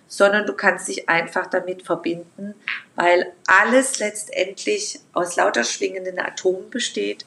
sondern 0.07 0.45
du 0.45 0.53
kannst 0.53 0.87
dich 0.87 1.09
einfach 1.09 1.47
damit 1.47 1.83
verbinden, 1.83 2.53
weil 2.95 3.33
alles 3.47 3.99
letztendlich 3.99 4.99
aus 5.13 5.35
lauter 5.35 5.63
schwingenden 5.63 6.19
Atomen 6.19 6.69
besteht 6.69 7.25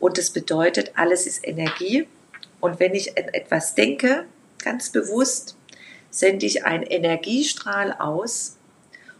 und 0.00 0.18
das 0.18 0.30
bedeutet, 0.30 0.92
alles 0.94 1.26
ist 1.26 1.46
Energie. 1.46 2.06
Und 2.60 2.80
wenn 2.80 2.94
ich 2.94 3.18
an 3.18 3.28
etwas 3.32 3.74
denke, 3.74 4.26
ganz 4.62 4.90
bewusst, 4.90 5.56
sende 6.10 6.46
ich 6.46 6.64
einen 6.64 6.84
Energiestrahl 6.84 7.92
aus 7.92 8.56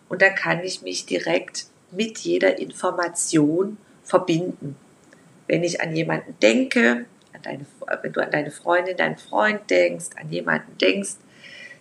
und 0.09 0.23
dann 0.23 0.35
kann 0.35 0.65
ich 0.65 0.83
mich 0.83 1.07
direkt 1.07 1.67
mit 1.91 2.19
jeder 2.19 2.59
Information 2.59 3.79
verbinden. 4.03 4.77
Wenn 5.47 5.65
ich 5.65 5.81
an 5.81 5.95
jemanden 5.95 6.37
denke, 6.41 7.07
an 7.33 7.43
deine, 7.43 7.67
wenn 8.03 8.13
du 8.13 8.23
an 8.23 8.31
deine 8.31 8.51
Freundin, 8.51 8.97
deinen 8.97 9.19
Freund 9.19 9.71
denkst, 9.71 10.11
an 10.17 10.31
jemanden 10.31 10.77
denkst, 10.79 11.17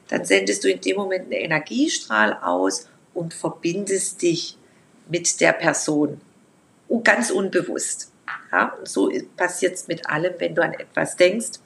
dann 0.07 0.25
sendest 0.25 0.63
du 0.63 0.71
in 0.71 0.81
dem 0.81 0.97
Moment 0.97 1.25
einen 1.25 1.33
Energiestrahl 1.33 2.37
aus 2.41 2.87
und 3.13 3.33
verbindest 3.33 4.21
dich 4.21 4.57
mit 5.09 5.39
der 5.41 5.53
Person. 5.53 6.21
Und 6.87 7.03
ganz 7.03 7.31
unbewusst. 7.31 8.11
Ja, 8.51 8.77
so 8.83 9.11
passiert 9.35 9.75
es 9.75 9.87
mit 9.87 10.09
allem, 10.09 10.33
wenn 10.37 10.55
du 10.55 10.63
an 10.63 10.73
etwas 10.73 11.15
denkst. 11.17 11.59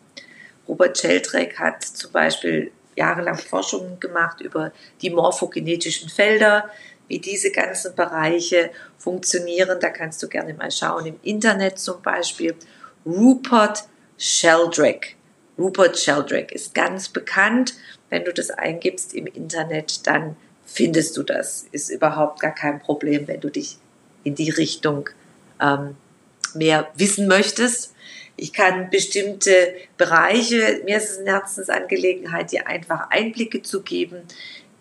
Robert 0.68 0.98
Sheldrake 0.98 1.58
hat 1.60 1.84
zum 1.84 2.12
Beispiel 2.12 2.72
jahrelang 2.96 3.38
Forschungen 3.38 4.00
gemacht 4.00 4.42
über 4.42 4.72
die 5.02 5.10
morphogenetischen 5.10 6.10
Felder, 6.10 6.70
wie 7.08 7.20
diese 7.20 7.52
ganzen 7.52 7.96
Bereiche 7.96 8.72
funktionieren. 8.98 9.80
Da 9.80 9.90
kannst 9.90 10.22
du 10.24 10.28
gerne 10.28 10.54
mal 10.54 10.72
schauen 10.72 11.06
im 11.06 11.20
Internet 11.24 11.80
zum 11.80 12.02
Beispiel. 12.02 12.56
Rupert 13.06 13.84
Sheldrake. 14.18 15.16
Rupert 15.58 15.98
Sheldrake 15.98 16.54
ist 16.54 16.74
ganz 16.74 17.10
bekannt. 17.10 17.74
Wenn 18.12 18.26
du 18.26 18.32
das 18.32 18.52
eingibst 18.52 19.16
im 19.16 19.26
Internet, 19.26 20.06
dann 20.06 20.36
findest 20.66 21.18
du 21.18 21.24
das. 21.24 21.66
Ist 21.72 21.90
überhaupt 21.90 22.40
gar 22.40 22.54
kein 22.54 22.80
Problem, 22.80 23.28
wenn 23.28 23.42
du 23.42 23.50
dich 23.50 23.78
in 24.24 24.36
die 24.36 24.52
Richtung 24.52 25.10
ähm, 25.60 25.96
mehr 26.54 26.90
wissen 26.96 27.28
möchtest. 27.28 27.94
Ich 28.36 28.54
kann 28.54 28.90
bestimmte 28.90 29.74
Bereiche, 29.98 30.82
mir 30.86 30.98
ist 30.98 31.12
es 31.12 31.18
eine 31.20 31.32
Herzensangelegenheit, 31.32 32.52
dir 32.52 32.68
einfach 32.68 33.10
Einblicke 33.10 33.62
zu 33.62 33.82
geben 33.82 34.22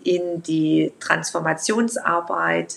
in 0.02 0.42
die 0.42 0.92
Transformationsarbeit 0.98 2.76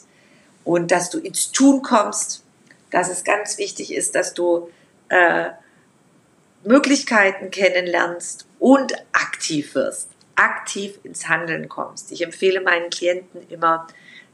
und 0.63 0.91
dass 0.91 1.09
du 1.09 1.19
ins 1.19 1.51
Tun 1.51 1.81
kommst, 1.81 2.43
dass 2.91 3.09
es 3.09 3.23
ganz 3.23 3.57
wichtig 3.57 3.93
ist, 3.93 4.13
dass 4.13 4.33
du 4.33 4.69
äh, 5.09 5.49
Möglichkeiten 6.63 7.49
kennenlernst 7.49 8.45
und 8.59 8.93
aktiv 9.11 9.75
wirst, 9.75 10.09
aktiv 10.35 10.99
ins 11.03 11.27
Handeln 11.27 11.69
kommst. 11.69 12.11
Ich 12.11 12.21
empfehle 12.21 12.61
meinen 12.61 12.89
Klienten 12.89 13.47
immer, 13.49 13.87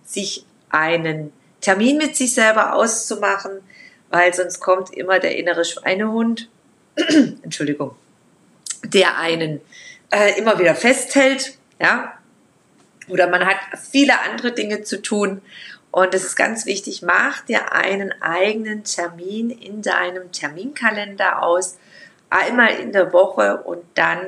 sich 0.06 0.46
einen 0.70 1.32
Termin 1.62 1.98
mit 1.98 2.16
sich 2.16 2.34
selber 2.34 2.74
auszumachen, 2.74 3.62
weil 4.10 4.34
sonst 4.34 4.60
kommt 4.60 4.94
immer 4.94 5.20
der 5.20 5.38
innere 5.38 5.66
Schweinehund, 5.66 6.50
Entschuldigung, 7.44 7.96
der 8.84 9.18
einen 9.18 9.62
äh, 10.12 10.38
immer 10.40 10.58
wieder 10.58 10.76
festhält, 10.76 11.58
ja, 11.80 12.14
oder 13.08 13.28
man 13.28 13.46
hat 13.46 13.58
viele 13.92 14.20
andere 14.22 14.52
Dinge 14.52 14.84
zu 14.84 15.02
tun. 15.02 15.42
Und 15.92 16.14
es 16.14 16.24
ist 16.24 16.36
ganz 16.36 16.66
wichtig, 16.68 17.02
mach 17.02 17.42
dir 17.42 17.74
einen 17.74 18.14
eigenen 18.22 18.84
Termin 18.84 19.50
in 19.50 19.82
deinem 19.82 20.32
Terminkalender 20.32 21.42
aus, 21.42 21.78
einmal 22.30 22.76
in 22.76 22.92
der 22.92 23.12
Woche 23.12 23.58
und 23.64 23.84
dann 23.96 24.20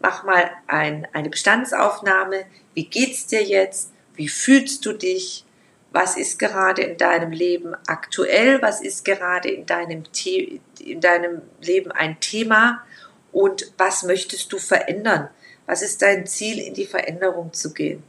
mach 0.00 0.24
mal 0.24 0.50
ein, 0.66 1.06
eine 1.12 1.30
Bestandsaufnahme. 1.30 2.44
Wie 2.74 2.86
geht's 2.86 3.26
dir 3.26 3.42
jetzt? 3.42 3.92
Wie 4.14 4.28
fühlst 4.28 4.84
du 4.86 4.92
dich? 4.92 5.44
Was 5.90 6.16
ist 6.16 6.38
gerade 6.38 6.82
in 6.82 6.98
deinem 6.98 7.32
Leben 7.32 7.74
aktuell? 7.86 8.60
Was 8.60 8.80
ist 8.80 9.04
gerade 9.04 9.50
in 9.50 9.66
deinem, 9.66 10.04
The 10.12 10.60
in 10.80 11.00
deinem 11.00 11.42
Leben 11.60 11.92
ein 11.92 12.20
Thema? 12.20 12.84
Und 13.32 13.72
was 13.78 14.02
möchtest 14.02 14.52
du 14.52 14.58
verändern? 14.58 15.30
Was 15.66 15.82
ist 15.82 16.02
dein 16.02 16.26
Ziel, 16.26 16.58
in 16.58 16.74
die 16.74 16.86
Veränderung 16.86 17.52
zu 17.52 17.72
gehen? 17.72 18.02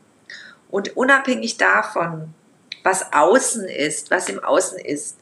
Und 0.70 0.96
unabhängig 0.96 1.58
davon, 1.58 2.34
was 2.84 3.12
außen 3.12 3.66
ist, 3.68 4.12
was 4.12 4.30
im 4.30 4.44
Außen 4.44 4.80
ist, 4.80 5.18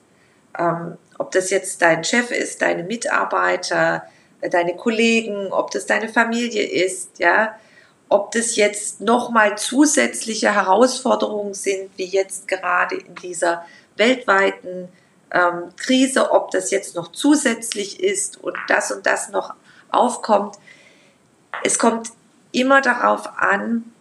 ähm, 0.57 0.97
ob 1.17 1.31
das 1.31 1.49
jetzt 1.49 1.81
dein 1.81 2.03
Chef 2.03 2.31
ist, 2.31 2.61
deine 2.61 2.83
Mitarbeiter, 2.83 4.03
deine 4.41 4.75
Kollegen, 4.75 5.51
ob 5.51 5.71
das 5.71 5.85
deine 5.85 6.09
Familie 6.09 6.63
ist, 6.63 7.19
ja, 7.19 7.57
ob 8.09 8.31
das 8.31 8.55
jetzt 8.55 9.01
nochmal 9.01 9.57
zusätzliche 9.57 10.53
Herausforderungen 10.53 11.53
sind, 11.53 11.89
wie 11.97 12.05
jetzt 12.05 12.47
gerade 12.47 12.95
in 12.95 13.15
dieser 13.15 13.65
weltweiten 13.97 14.89
ähm, 15.31 15.69
Krise, 15.75 16.31
ob 16.31 16.51
das 16.51 16.71
jetzt 16.71 16.95
noch 16.95 17.11
zusätzlich 17.11 17.99
ist 17.99 18.37
und 18.41 18.55
das 18.67 18.91
und 18.91 19.05
das 19.05 19.29
noch 19.29 19.53
aufkommt. 19.89 20.55
Es 21.63 21.79
kommt 21.79 22.11
immer 22.51 22.81
darauf 22.81 23.37
an, 23.37 23.91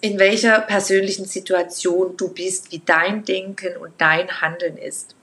in 0.00 0.18
welcher 0.18 0.60
persönlichen 0.60 1.24
Situation 1.24 2.16
du 2.16 2.28
bist, 2.28 2.70
wie 2.70 2.82
dein 2.84 3.24
Denken 3.24 3.76
und 3.78 3.94
dein 3.98 4.42
Handeln 4.42 4.76
ist. 4.76 5.16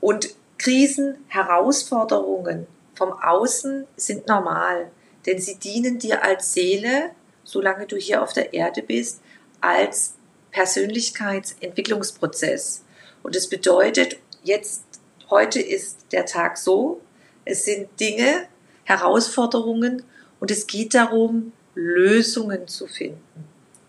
Und 0.00 0.28
Krisen, 0.58 1.16
Herausforderungen 1.26 2.68
vom 3.02 3.12
Außen 3.20 3.86
sind 3.96 4.28
normal, 4.28 4.92
denn 5.26 5.40
sie 5.40 5.56
dienen 5.56 5.98
dir 5.98 6.22
als 6.22 6.54
Seele, 6.54 7.10
solange 7.42 7.88
du 7.88 7.96
hier 7.96 8.22
auf 8.22 8.32
der 8.32 8.54
Erde 8.54 8.80
bist, 8.80 9.20
als 9.60 10.14
Persönlichkeitsentwicklungsprozess. 10.52 12.84
Und 13.24 13.34
es 13.34 13.48
bedeutet, 13.48 14.18
jetzt, 14.44 14.84
heute 15.30 15.60
ist 15.60 16.06
der 16.12 16.26
Tag 16.26 16.56
so, 16.56 17.00
es 17.44 17.64
sind 17.64 17.88
Dinge, 17.98 18.46
Herausforderungen 18.84 20.04
und 20.38 20.52
es 20.52 20.68
geht 20.68 20.94
darum, 20.94 21.52
Lösungen 21.74 22.68
zu 22.68 22.86
finden. 22.86 23.48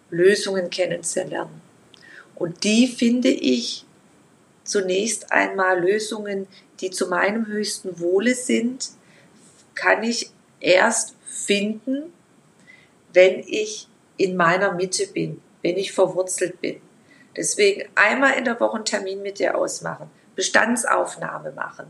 Lösungen 0.09 0.71
kennenzulernen. 0.71 1.61
Und 2.33 2.63
die 2.63 2.87
finde 2.87 3.29
ich 3.29 3.85
zunächst 4.63 5.31
einmal 5.31 5.81
Lösungen, 5.81 6.47
die 6.79 6.89
zu 6.89 7.07
meinem 7.07 7.47
höchsten 7.47 7.99
Wohle 7.99 8.35
sind, 8.35 8.89
kann 9.75 10.03
ich 10.03 10.31
erst 10.59 11.15
finden, 11.25 12.13
wenn 13.13 13.39
ich 13.39 13.87
in 14.17 14.35
meiner 14.35 14.73
Mitte 14.73 15.07
bin, 15.07 15.41
wenn 15.61 15.77
ich 15.77 15.91
verwurzelt 15.91 16.61
bin. 16.61 16.81
Deswegen 17.35 17.89
einmal 17.95 18.37
in 18.37 18.45
der 18.45 18.59
Woche 18.59 18.75
einen 18.75 18.85
Termin 18.85 19.21
mit 19.21 19.39
dir 19.39 19.57
ausmachen, 19.57 20.09
Bestandsaufnahme 20.35 21.51
machen, 21.51 21.87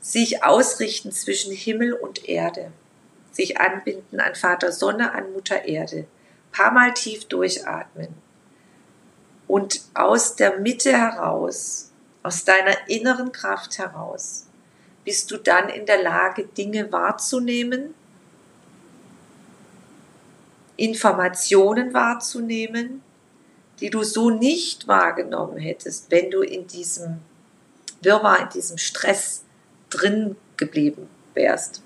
sich 0.00 0.44
ausrichten 0.44 1.12
zwischen 1.12 1.52
Himmel 1.52 1.92
und 1.92 2.28
Erde, 2.28 2.72
sich 3.30 3.58
anbinden 3.58 4.20
an 4.20 4.34
Vater 4.34 4.72
Sonne, 4.72 5.12
an 5.12 5.32
Mutter 5.32 5.64
Erde, 5.64 6.06
paar 6.52 6.72
Mal 6.72 6.94
tief 6.94 7.26
durchatmen 7.26 8.08
und 9.46 9.82
aus 9.94 10.36
der 10.36 10.58
Mitte 10.58 10.92
heraus, 10.92 11.92
aus 12.22 12.44
deiner 12.44 12.88
inneren 12.88 13.30
Kraft 13.30 13.78
heraus, 13.78 14.45
bist 15.06 15.30
du 15.30 15.36
dann 15.36 15.68
in 15.68 15.86
der 15.86 16.02
Lage, 16.02 16.46
Dinge 16.46 16.90
wahrzunehmen, 16.90 17.94
Informationen 20.76 21.94
wahrzunehmen, 21.94 23.02
die 23.78 23.88
du 23.88 24.02
so 24.02 24.30
nicht 24.30 24.88
wahrgenommen 24.88 25.58
hättest, 25.58 26.10
wenn 26.10 26.32
du 26.32 26.42
in 26.42 26.66
diesem 26.66 27.18
Wirrwarr, 28.02 28.42
in 28.42 28.48
diesem 28.48 28.78
Stress 28.78 29.44
drin 29.90 30.34
geblieben 30.56 31.08
wärst. 31.34 31.82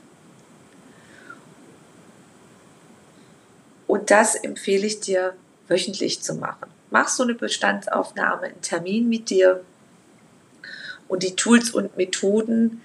Und 3.86 4.10
das 4.10 4.34
empfehle 4.34 4.86
ich 4.86 5.00
dir 5.00 5.34
wöchentlich 5.68 6.22
zu 6.22 6.36
machen. 6.36 6.70
Mach 6.88 7.08
so 7.08 7.24
eine 7.24 7.34
Bestandsaufnahme, 7.34 8.44
einen 8.44 8.62
Termin 8.62 9.10
mit 9.10 9.28
dir 9.28 9.62
und 11.06 11.22
die 11.22 11.36
Tools 11.36 11.70
und 11.70 11.98
Methoden 11.98 12.80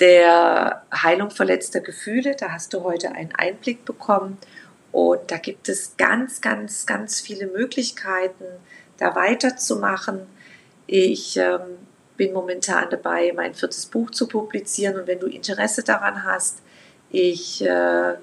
der 0.00 0.82
Heilung 0.92 1.30
verletzter 1.30 1.80
Gefühle. 1.80 2.34
Da 2.36 2.52
hast 2.52 2.74
du 2.74 2.82
heute 2.82 3.12
einen 3.12 3.32
Einblick 3.34 3.84
bekommen. 3.84 4.38
Und 4.92 5.30
da 5.30 5.38
gibt 5.38 5.68
es 5.68 5.96
ganz, 5.96 6.40
ganz, 6.40 6.86
ganz 6.86 7.20
viele 7.20 7.46
Möglichkeiten, 7.46 8.44
da 8.98 9.14
weiterzumachen. 9.14 10.20
Ich 10.86 11.36
ähm, 11.36 11.78
bin 12.16 12.32
momentan 12.32 12.90
dabei, 12.90 13.32
mein 13.34 13.54
viertes 13.54 13.86
Buch 13.86 14.10
zu 14.10 14.28
publizieren. 14.28 14.96
Und 15.00 15.06
wenn 15.06 15.18
du 15.18 15.26
Interesse 15.26 15.82
daran 15.82 16.24
hast, 16.24 16.58
ich 17.10 17.62
äh, 17.64 18.14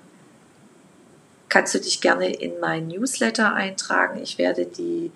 kannst 1.49 1.76
du 1.76 1.80
dich 1.80 1.99
gerne 1.99 2.34
in 2.34 2.59
meinen 2.59 2.88
Newsletter 2.88 3.53
eintragen. 3.53 4.22
Ich 4.22 4.38
werde 4.38 4.65
die 4.65 5.11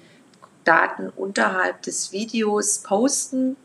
Daten 0.65 1.09
unterhalb 1.09 1.81
des 1.83 2.11
Videos 2.11 2.79
posten 2.79 3.55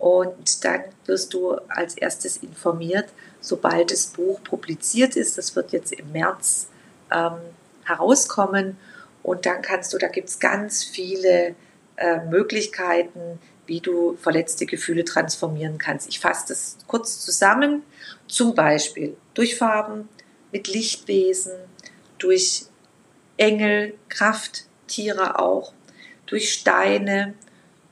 und 0.00 0.64
dann 0.64 0.80
wirst 1.04 1.34
du 1.34 1.52
als 1.68 1.94
erstes 1.94 2.38
informiert, 2.38 3.10
sobald 3.40 3.92
das 3.92 4.06
Buch 4.06 4.42
publiziert 4.42 5.14
ist. 5.14 5.36
Das 5.36 5.54
wird 5.54 5.72
jetzt 5.72 5.92
im 5.92 6.10
März 6.10 6.68
ähm, 7.12 7.36
herauskommen 7.84 8.78
und 9.22 9.44
dann 9.44 9.60
kannst 9.60 9.92
du, 9.92 9.98
da 9.98 10.08
gibt 10.08 10.30
es 10.30 10.38
ganz 10.38 10.82
viele 10.82 11.54
äh, 11.96 12.24
Möglichkeiten, 12.30 13.38
wie 13.66 13.80
du 13.80 14.16
verletzte 14.16 14.64
Gefühle 14.64 15.04
transformieren 15.04 15.76
kannst. 15.76 16.08
Ich 16.08 16.18
fasse 16.18 16.46
das 16.48 16.78
kurz 16.86 17.20
zusammen, 17.20 17.82
zum 18.26 18.54
Beispiel 18.54 19.18
durch 19.34 19.58
Farben, 19.58 20.08
mit 20.50 20.66
Lichtwesen, 20.66 21.52
durch 22.18 22.64
Engel, 23.36 23.94
Krafttiere 24.08 25.38
auch, 25.38 25.74
durch 26.24 26.52
Steine, 26.52 27.34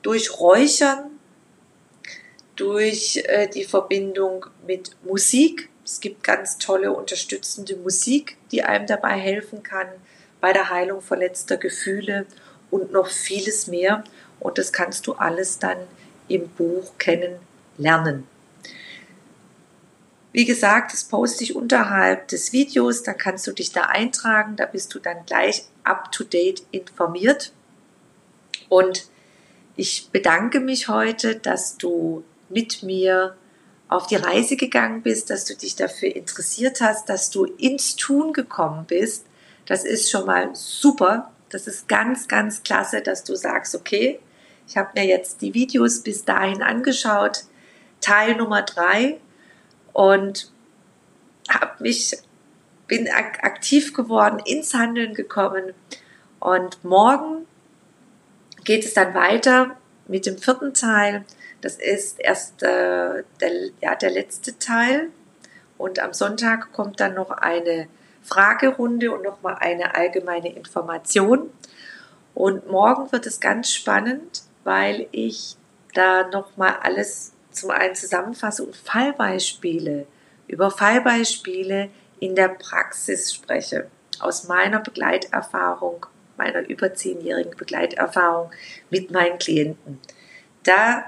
durch 0.00 0.40
Räuchern, 0.40 1.17
durch 2.58 3.22
äh, 3.24 3.48
die 3.48 3.64
Verbindung 3.64 4.46
mit 4.66 4.96
Musik. 5.04 5.70
Es 5.84 6.00
gibt 6.00 6.22
ganz 6.24 6.58
tolle 6.58 6.92
unterstützende 6.92 7.76
Musik, 7.76 8.36
die 8.52 8.62
einem 8.62 8.86
dabei 8.86 9.18
helfen 9.18 9.62
kann 9.62 9.86
bei 10.40 10.52
der 10.52 10.68
Heilung 10.68 11.00
verletzter 11.00 11.56
Gefühle 11.56 12.26
und 12.70 12.92
noch 12.92 13.08
vieles 13.08 13.68
mehr. 13.68 14.04
Und 14.40 14.58
das 14.58 14.72
kannst 14.72 15.06
du 15.06 15.14
alles 15.14 15.58
dann 15.58 15.78
im 16.28 16.48
Buch 16.48 16.92
kennenlernen. 16.98 18.26
Wie 20.32 20.44
gesagt, 20.44 20.92
das 20.92 21.04
poste 21.04 21.42
ich 21.42 21.56
unterhalb 21.56 22.28
des 22.28 22.52
Videos, 22.52 23.02
da 23.02 23.14
kannst 23.14 23.46
du 23.46 23.52
dich 23.52 23.72
da 23.72 23.84
eintragen, 23.84 24.56
da 24.56 24.66
bist 24.66 24.94
du 24.94 24.98
dann 24.98 25.24
gleich 25.26 25.64
up-to-date 25.84 26.62
informiert. 26.70 27.52
Und 28.68 29.08
ich 29.74 30.10
bedanke 30.10 30.60
mich 30.60 30.88
heute, 30.88 31.36
dass 31.36 31.78
du 31.78 32.24
mit 32.48 32.82
mir 32.82 33.36
auf 33.88 34.06
die 34.06 34.16
Reise 34.16 34.56
gegangen 34.56 35.02
bist, 35.02 35.30
dass 35.30 35.44
du 35.44 35.56
dich 35.56 35.76
dafür 35.76 36.14
interessiert 36.14 36.80
hast, 36.80 37.08
dass 37.08 37.30
du 37.30 37.44
ins 37.44 37.96
Tun 37.96 38.32
gekommen 38.32 38.84
bist. 38.86 39.26
Das 39.66 39.84
ist 39.84 40.10
schon 40.10 40.26
mal 40.26 40.50
super. 40.54 41.32
Das 41.48 41.66
ist 41.66 41.88
ganz, 41.88 42.28
ganz 42.28 42.62
klasse, 42.62 43.00
dass 43.00 43.24
du 43.24 43.34
sagst, 43.34 43.74
okay, 43.74 44.20
ich 44.66 44.76
habe 44.76 44.90
mir 44.94 45.06
jetzt 45.06 45.40
die 45.40 45.54
Videos 45.54 46.02
bis 46.02 46.26
dahin 46.26 46.62
angeschaut, 46.62 47.44
Teil 48.00 48.36
Nummer 48.36 48.62
drei 48.62 49.18
und 49.94 50.52
habe 51.48 51.82
mich 51.82 52.16
bin 52.86 53.08
aktiv 53.10 53.92
geworden, 53.92 54.40
ins 54.44 54.72
Handeln 54.74 55.14
gekommen 55.14 55.74
und 56.40 56.82
morgen 56.84 57.46
geht 58.64 58.84
es 58.84 58.94
dann 58.94 59.14
weiter 59.14 59.76
mit 60.08 60.26
dem 60.26 60.38
vierten 60.38 60.74
Teil. 60.74 61.24
Das 61.60 61.76
ist 61.76 62.18
erst 62.20 62.62
äh, 62.62 63.22
der, 63.40 63.52
ja, 63.80 63.94
der 63.94 64.10
letzte 64.10 64.58
Teil 64.58 65.10
und 65.78 66.00
am 66.00 66.12
Sonntag 66.12 66.72
kommt 66.72 67.00
dann 67.00 67.14
noch 67.14 67.30
eine 67.30 67.88
Fragerunde 68.22 69.12
und 69.12 69.22
noch 69.22 69.42
mal 69.42 69.54
eine 69.54 69.94
allgemeine 69.94 70.52
Information. 70.52 71.50
Und 72.34 72.68
morgen 72.68 73.10
wird 73.12 73.26
es 73.26 73.40
ganz 73.40 73.72
spannend, 73.72 74.42
weil 74.64 75.06
ich 75.12 75.56
da 75.94 76.28
noch 76.28 76.56
mal 76.56 76.76
alles 76.82 77.32
zum 77.50 77.70
einen 77.70 77.94
zusammenfasse 77.94 78.64
und 78.64 78.76
Fallbeispiele 78.76 80.06
über 80.46 80.70
Fallbeispiele 80.70 81.90
in 82.20 82.34
der 82.34 82.48
Praxis 82.48 83.32
spreche. 83.32 83.88
Aus 84.20 84.48
meiner 84.48 84.80
Begleiterfahrung, 84.80 86.06
meiner 86.38 86.66
über 86.68 86.94
zehnjährigen 86.94 87.56
Begleiterfahrung 87.56 88.50
mit 88.90 89.10
meinen 89.10 89.38
Klienten. 89.38 90.00
Da 90.64 91.04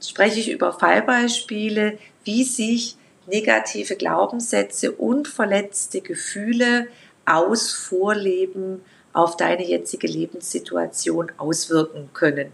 spreche 0.00 0.40
ich 0.40 0.50
über 0.50 0.72
Fallbeispiele, 0.72 1.98
wie 2.24 2.44
sich 2.44 2.96
negative 3.26 3.96
Glaubenssätze 3.96 4.92
und 4.92 5.28
verletzte 5.28 6.00
Gefühle 6.00 6.88
aus 7.26 7.72
Vorleben 7.72 8.82
auf 9.12 9.36
deine 9.36 9.66
jetzige 9.66 10.06
Lebenssituation 10.06 11.32
auswirken 11.36 12.10
können. 12.14 12.52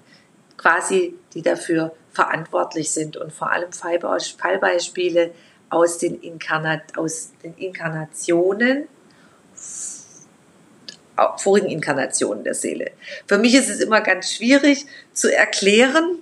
Quasi, 0.56 1.14
die 1.34 1.42
dafür 1.42 1.94
verantwortlich 2.12 2.90
sind 2.90 3.16
und 3.16 3.32
vor 3.32 3.50
allem 3.50 3.70
Fallbeispiele 3.72 5.32
aus 5.68 5.98
den, 5.98 6.20
Inkarnat 6.20 6.96
aus 6.96 7.32
den 7.42 7.54
Inkarnationen, 7.56 8.88
vorigen 11.36 11.68
Inkarnationen 11.68 12.44
der 12.44 12.54
Seele. 12.54 12.90
Für 13.26 13.38
mich 13.38 13.54
ist 13.54 13.68
es 13.68 13.80
immer 13.80 14.00
ganz 14.00 14.32
schwierig 14.32 14.86
zu 15.12 15.34
erklären, 15.34 16.18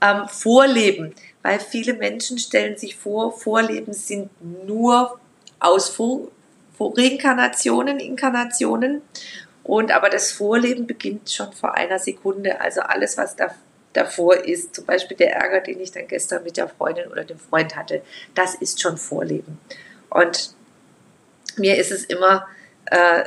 ähm, 0.00 0.28
Vorleben, 0.28 1.14
weil 1.42 1.60
viele 1.60 1.94
Menschen 1.94 2.38
stellen 2.38 2.76
sich 2.76 2.96
vor, 2.96 3.32
Vorleben 3.32 3.92
sind 3.92 4.30
nur 4.66 5.18
aus 5.60 5.88
Vor 5.88 6.28
Reinkarnationen, 6.78 7.98
Inkarnationen 7.98 9.02
und 9.68 9.92
aber 9.92 10.08
das 10.08 10.32
Vorleben 10.32 10.86
beginnt 10.86 11.30
schon 11.30 11.52
vor 11.52 11.74
einer 11.74 11.98
Sekunde. 11.98 12.60
Also 12.60 12.80
alles, 12.80 13.18
was 13.18 13.36
da, 13.36 13.54
davor 13.92 14.36
ist, 14.36 14.74
zum 14.74 14.86
Beispiel 14.86 15.16
der 15.16 15.34
Ärger, 15.34 15.60
den 15.60 15.78
ich 15.80 15.92
dann 15.92 16.08
gestern 16.08 16.42
mit 16.42 16.56
der 16.56 16.68
Freundin 16.68 17.08
oder 17.08 17.24
dem 17.24 17.38
Freund 17.38 17.76
hatte, 17.76 18.02
das 18.34 18.54
ist 18.54 18.80
schon 18.80 18.96
Vorleben. 18.96 19.58
Und 20.08 20.54
mir 21.56 21.76
ist 21.76 21.92
es 21.92 22.04
immer 22.04 22.46
äh, 22.86 23.24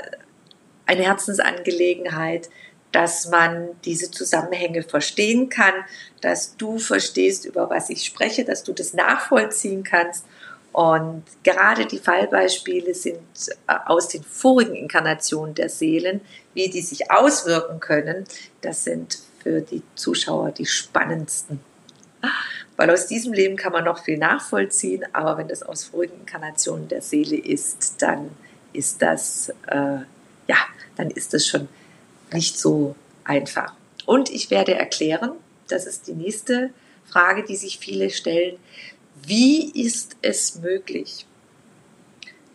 eine 0.85 1.03
Herzensangelegenheit, 1.03 2.49
dass 2.91 3.29
man 3.29 3.69
diese 3.85 4.11
Zusammenhänge 4.11 4.83
verstehen 4.83 5.49
kann, 5.49 5.73
dass 6.19 6.57
du 6.57 6.77
verstehst, 6.77 7.45
über 7.45 7.69
was 7.69 7.89
ich 7.89 8.03
spreche, 8.03 8.43
dass 8.43 8.63
du 8.63 8.73
das 8.73 8.93
nachvollziehen 8.93 9.83
kannst 9.83 10.25
und 10.73 11.23
gerade 11.43 11.85
die 11.85 11.97
Fallbeispiele 11.97 12.93
sind 12.93 13.19
äh, 13.67 13.73
aus 13.85 14.07
den 14.07 14.23
vorigen 14.23 14.75
Inkarnationen 14.75 15.53
der 15.53 15.69
Seelen, 15.69 16.21
wie 16.53 16.69
die 16.69 16.81
sich 16.81 17.11
auswirken 17.11 17.79
können. 17.79 18.25
Das 18.61 18.83
sind 18.85 19.19
für 19.43 19.61
die 19.61 19.83
Zuschauer 19.95 20.51
die 20.51 20.65
spannendsten. 20.65 21.59
Weil 22.77 22.89
aus 22.89 23.07
diesem 23.07 23.33
Leben 23.33 23.57
kann 23.57 23.73
man 23.73 23.83
noch 23.83 24.03
viel 24.03 24.17
nachvollziehen, 24.17 25.03
aber 25.11 25.37
wenn 25.37 25.47
das 25.47 25.61
aus 25.61 25.83
vorigen 25.83 26.21
Inkarnationen 26.21 26.87
der 26.87 27.01
Seele 27.01 27.35
ist, 27.35 28.01
dann 28.01 28.31
ist 28.71 29.01
das, 29.01 29.49
äh, 29.67 29.97
ja, 30.47 30.57
dann 30.95 31.09
ist 31.11 31.33
das 31.33 31.47
schon 31.47 31.67
nicht 32.31 32.57
so 32.57 32.95
einfach. 33.23 33.73
Und 34.05 34.29
ich 34.29 34.49
werde 34.49 34.75
erklären, 34.75 35.31
das 35.67 35.85
ist 35.85 36.07
die 36.07 36.13
nächste 36.13 36.71
Frage, 37.05 37.43
die 37.43 37.55
sich 37.55 37.77
viele 37.79 38.09
stellen, 38.09 38.57
wie 39.25 39.71
ist 39.71 40.17
es 40.21 40.55
möglich, 40.55 41.25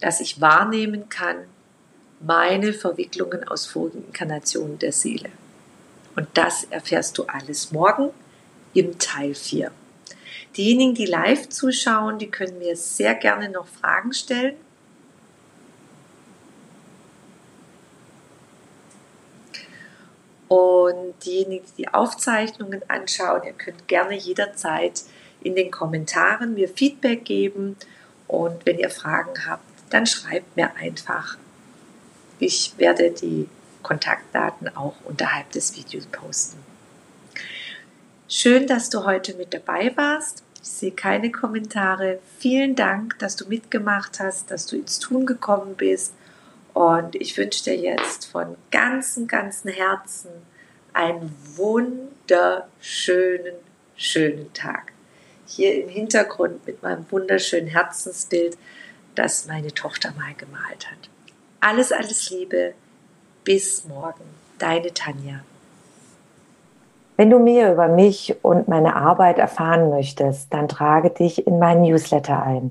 dass 0.01 0.20
ich 0.20 0.41
wahrnehmen 0.41 1.09
kann, 1.09 1.37
meine 2.20 2.72
Verwicklungen 2.72 3.45
aus 3.45 3.66
vorigen 3.66 4.05
Inkarnationen 4.07 4.78
der 4.78 4.93
Seele? 4.93 5.30
Und 6.16 6.28
das 6.34 6.64
erfährst 6.64 7.18
du 7.18 7.24
alles 7.24 7.72
morgen 7.72 8.11
im 8.74 8.99
Teil 8.99 9.34
4. 9.34 9.70
Diejenigen, 10.57 10.95
die 10.95 11.07
live 11.07 11.49
zuschauen, 11.51 12.18
die 12.18 12.30
können 12.30 12.59
mir 12.59 12.76
sehr 12.76 13.14
gerne 13.14 13.51
noch 13.51 13.66
Fragen 13.66 14.12
stellen. 14.14 14.57
Und 20.49 21.14
diejenigen, 21.24 21.66
die 21.76 21.88
Aufzeichnungen 21.88 22.82
anschauen, 22.88 23.42
ihr 23.44 23.53
könnt 23.53 23.88
gerne 23.88 24.14
jederzeit 24.14 25.03
in 25.42 25.57
den 25.57 25.70
Kommentaren 25.70 26.55
mir 26.55 26.68
Feedback 26.68 27.24
geben 27.24 27.76
und 28.28 28.66
wenn 28.66 28.78
ihr 28.78 28.90
Fragen 28.90 29.47
habt, 29.47 29.64
dann 29.90 30.07
schreibt 30.07 30.57
mir 30.57 30.74
einfach. 30.76 31.36
Ich 32.38 32.74
werde 32.76 33.11
die 33.11 33.49
Kontaktdaten 33.82 34.74
auch 34.76 34.94
unterhalb 35.05 35.51
des 35.53 35.76
Videos 35.76 36.07
posten. 36.07 36.59
Schön, 38.28 38.66
dass 38.66 38.90
du 38.90 39.05
heute 39.05 39.34
mit 39.34 39.55
dabei 39.55 39.92
warst. 39.97 40.42
Ich 40.61 40.68
sehe 40.68 40.90
keine 40.90 41.30
Kommentare. 41.30 42.18
Vielen 42.40 42.74
Dank, 42.74 43.16
dass 43.20 43.36
du 43.36 43.47
mitgemacht 43.47 44.18
hast, 44.18 44.51
dass 44.51 44.66
du 44.66 44.76
ins 44.76 44.99
Tun 44.99 45.24
gekommen 45.24 45.76
bist. 45.76 46.12
Und 46.77 47.14
ich 47.14 47.39
wünsche 47.39 47.64
dir 47.64 47.74
jetzt 47.74 48.27
von 48.27 48.55
ganzem, 48.70 49.27
ganzem 49.27 49.70
Herzen 49.70 50.29
einen 50.93 51.35
wunderschönen, 51.55 53.55
schönen 53.97 54.53
Tag 54.53 54.93
hier 55.47 55.83
im 55.83 55.89
Hintergrund 55.89 56.66
mit 56.66 56.83
meinem 56.83 57.11
wunderschönen 57.11 57.68
Herzensbild, 57.68 58.59
das 59.14 59.47
meine 59.47 59.72
Tochter 59.72 60.12
mal 60.18 60.35
gemalt 60.37 60.91
hat. 60.91 61.09
Alles, 61.61 61.93
alles 61.93 62.29
Liebe. 62.29 62.74
Bis 63.43 63.87
morgen. 63.87 64.24
Deine 64.59 64.93
Tanja. 64.93 65.41
Wenn 67.16 67.31
du 67.31 67.39
mehr 67.39 67.72
über 67.72 67.89
mich 67.89 68.37
und 68.43 68.68
meine 68.68 68.97
Arbeit 68.97 69.39
erfahren 69.39 69.89
möchtest, 69.89 70.53
dann 70.53 70.68
trage 70.68 71.09
dich 71.09 71.47
in 71.47 71.59
meinen 71.59 71.81
Newsletter 71.81 72.43
ein. 72.43 72.70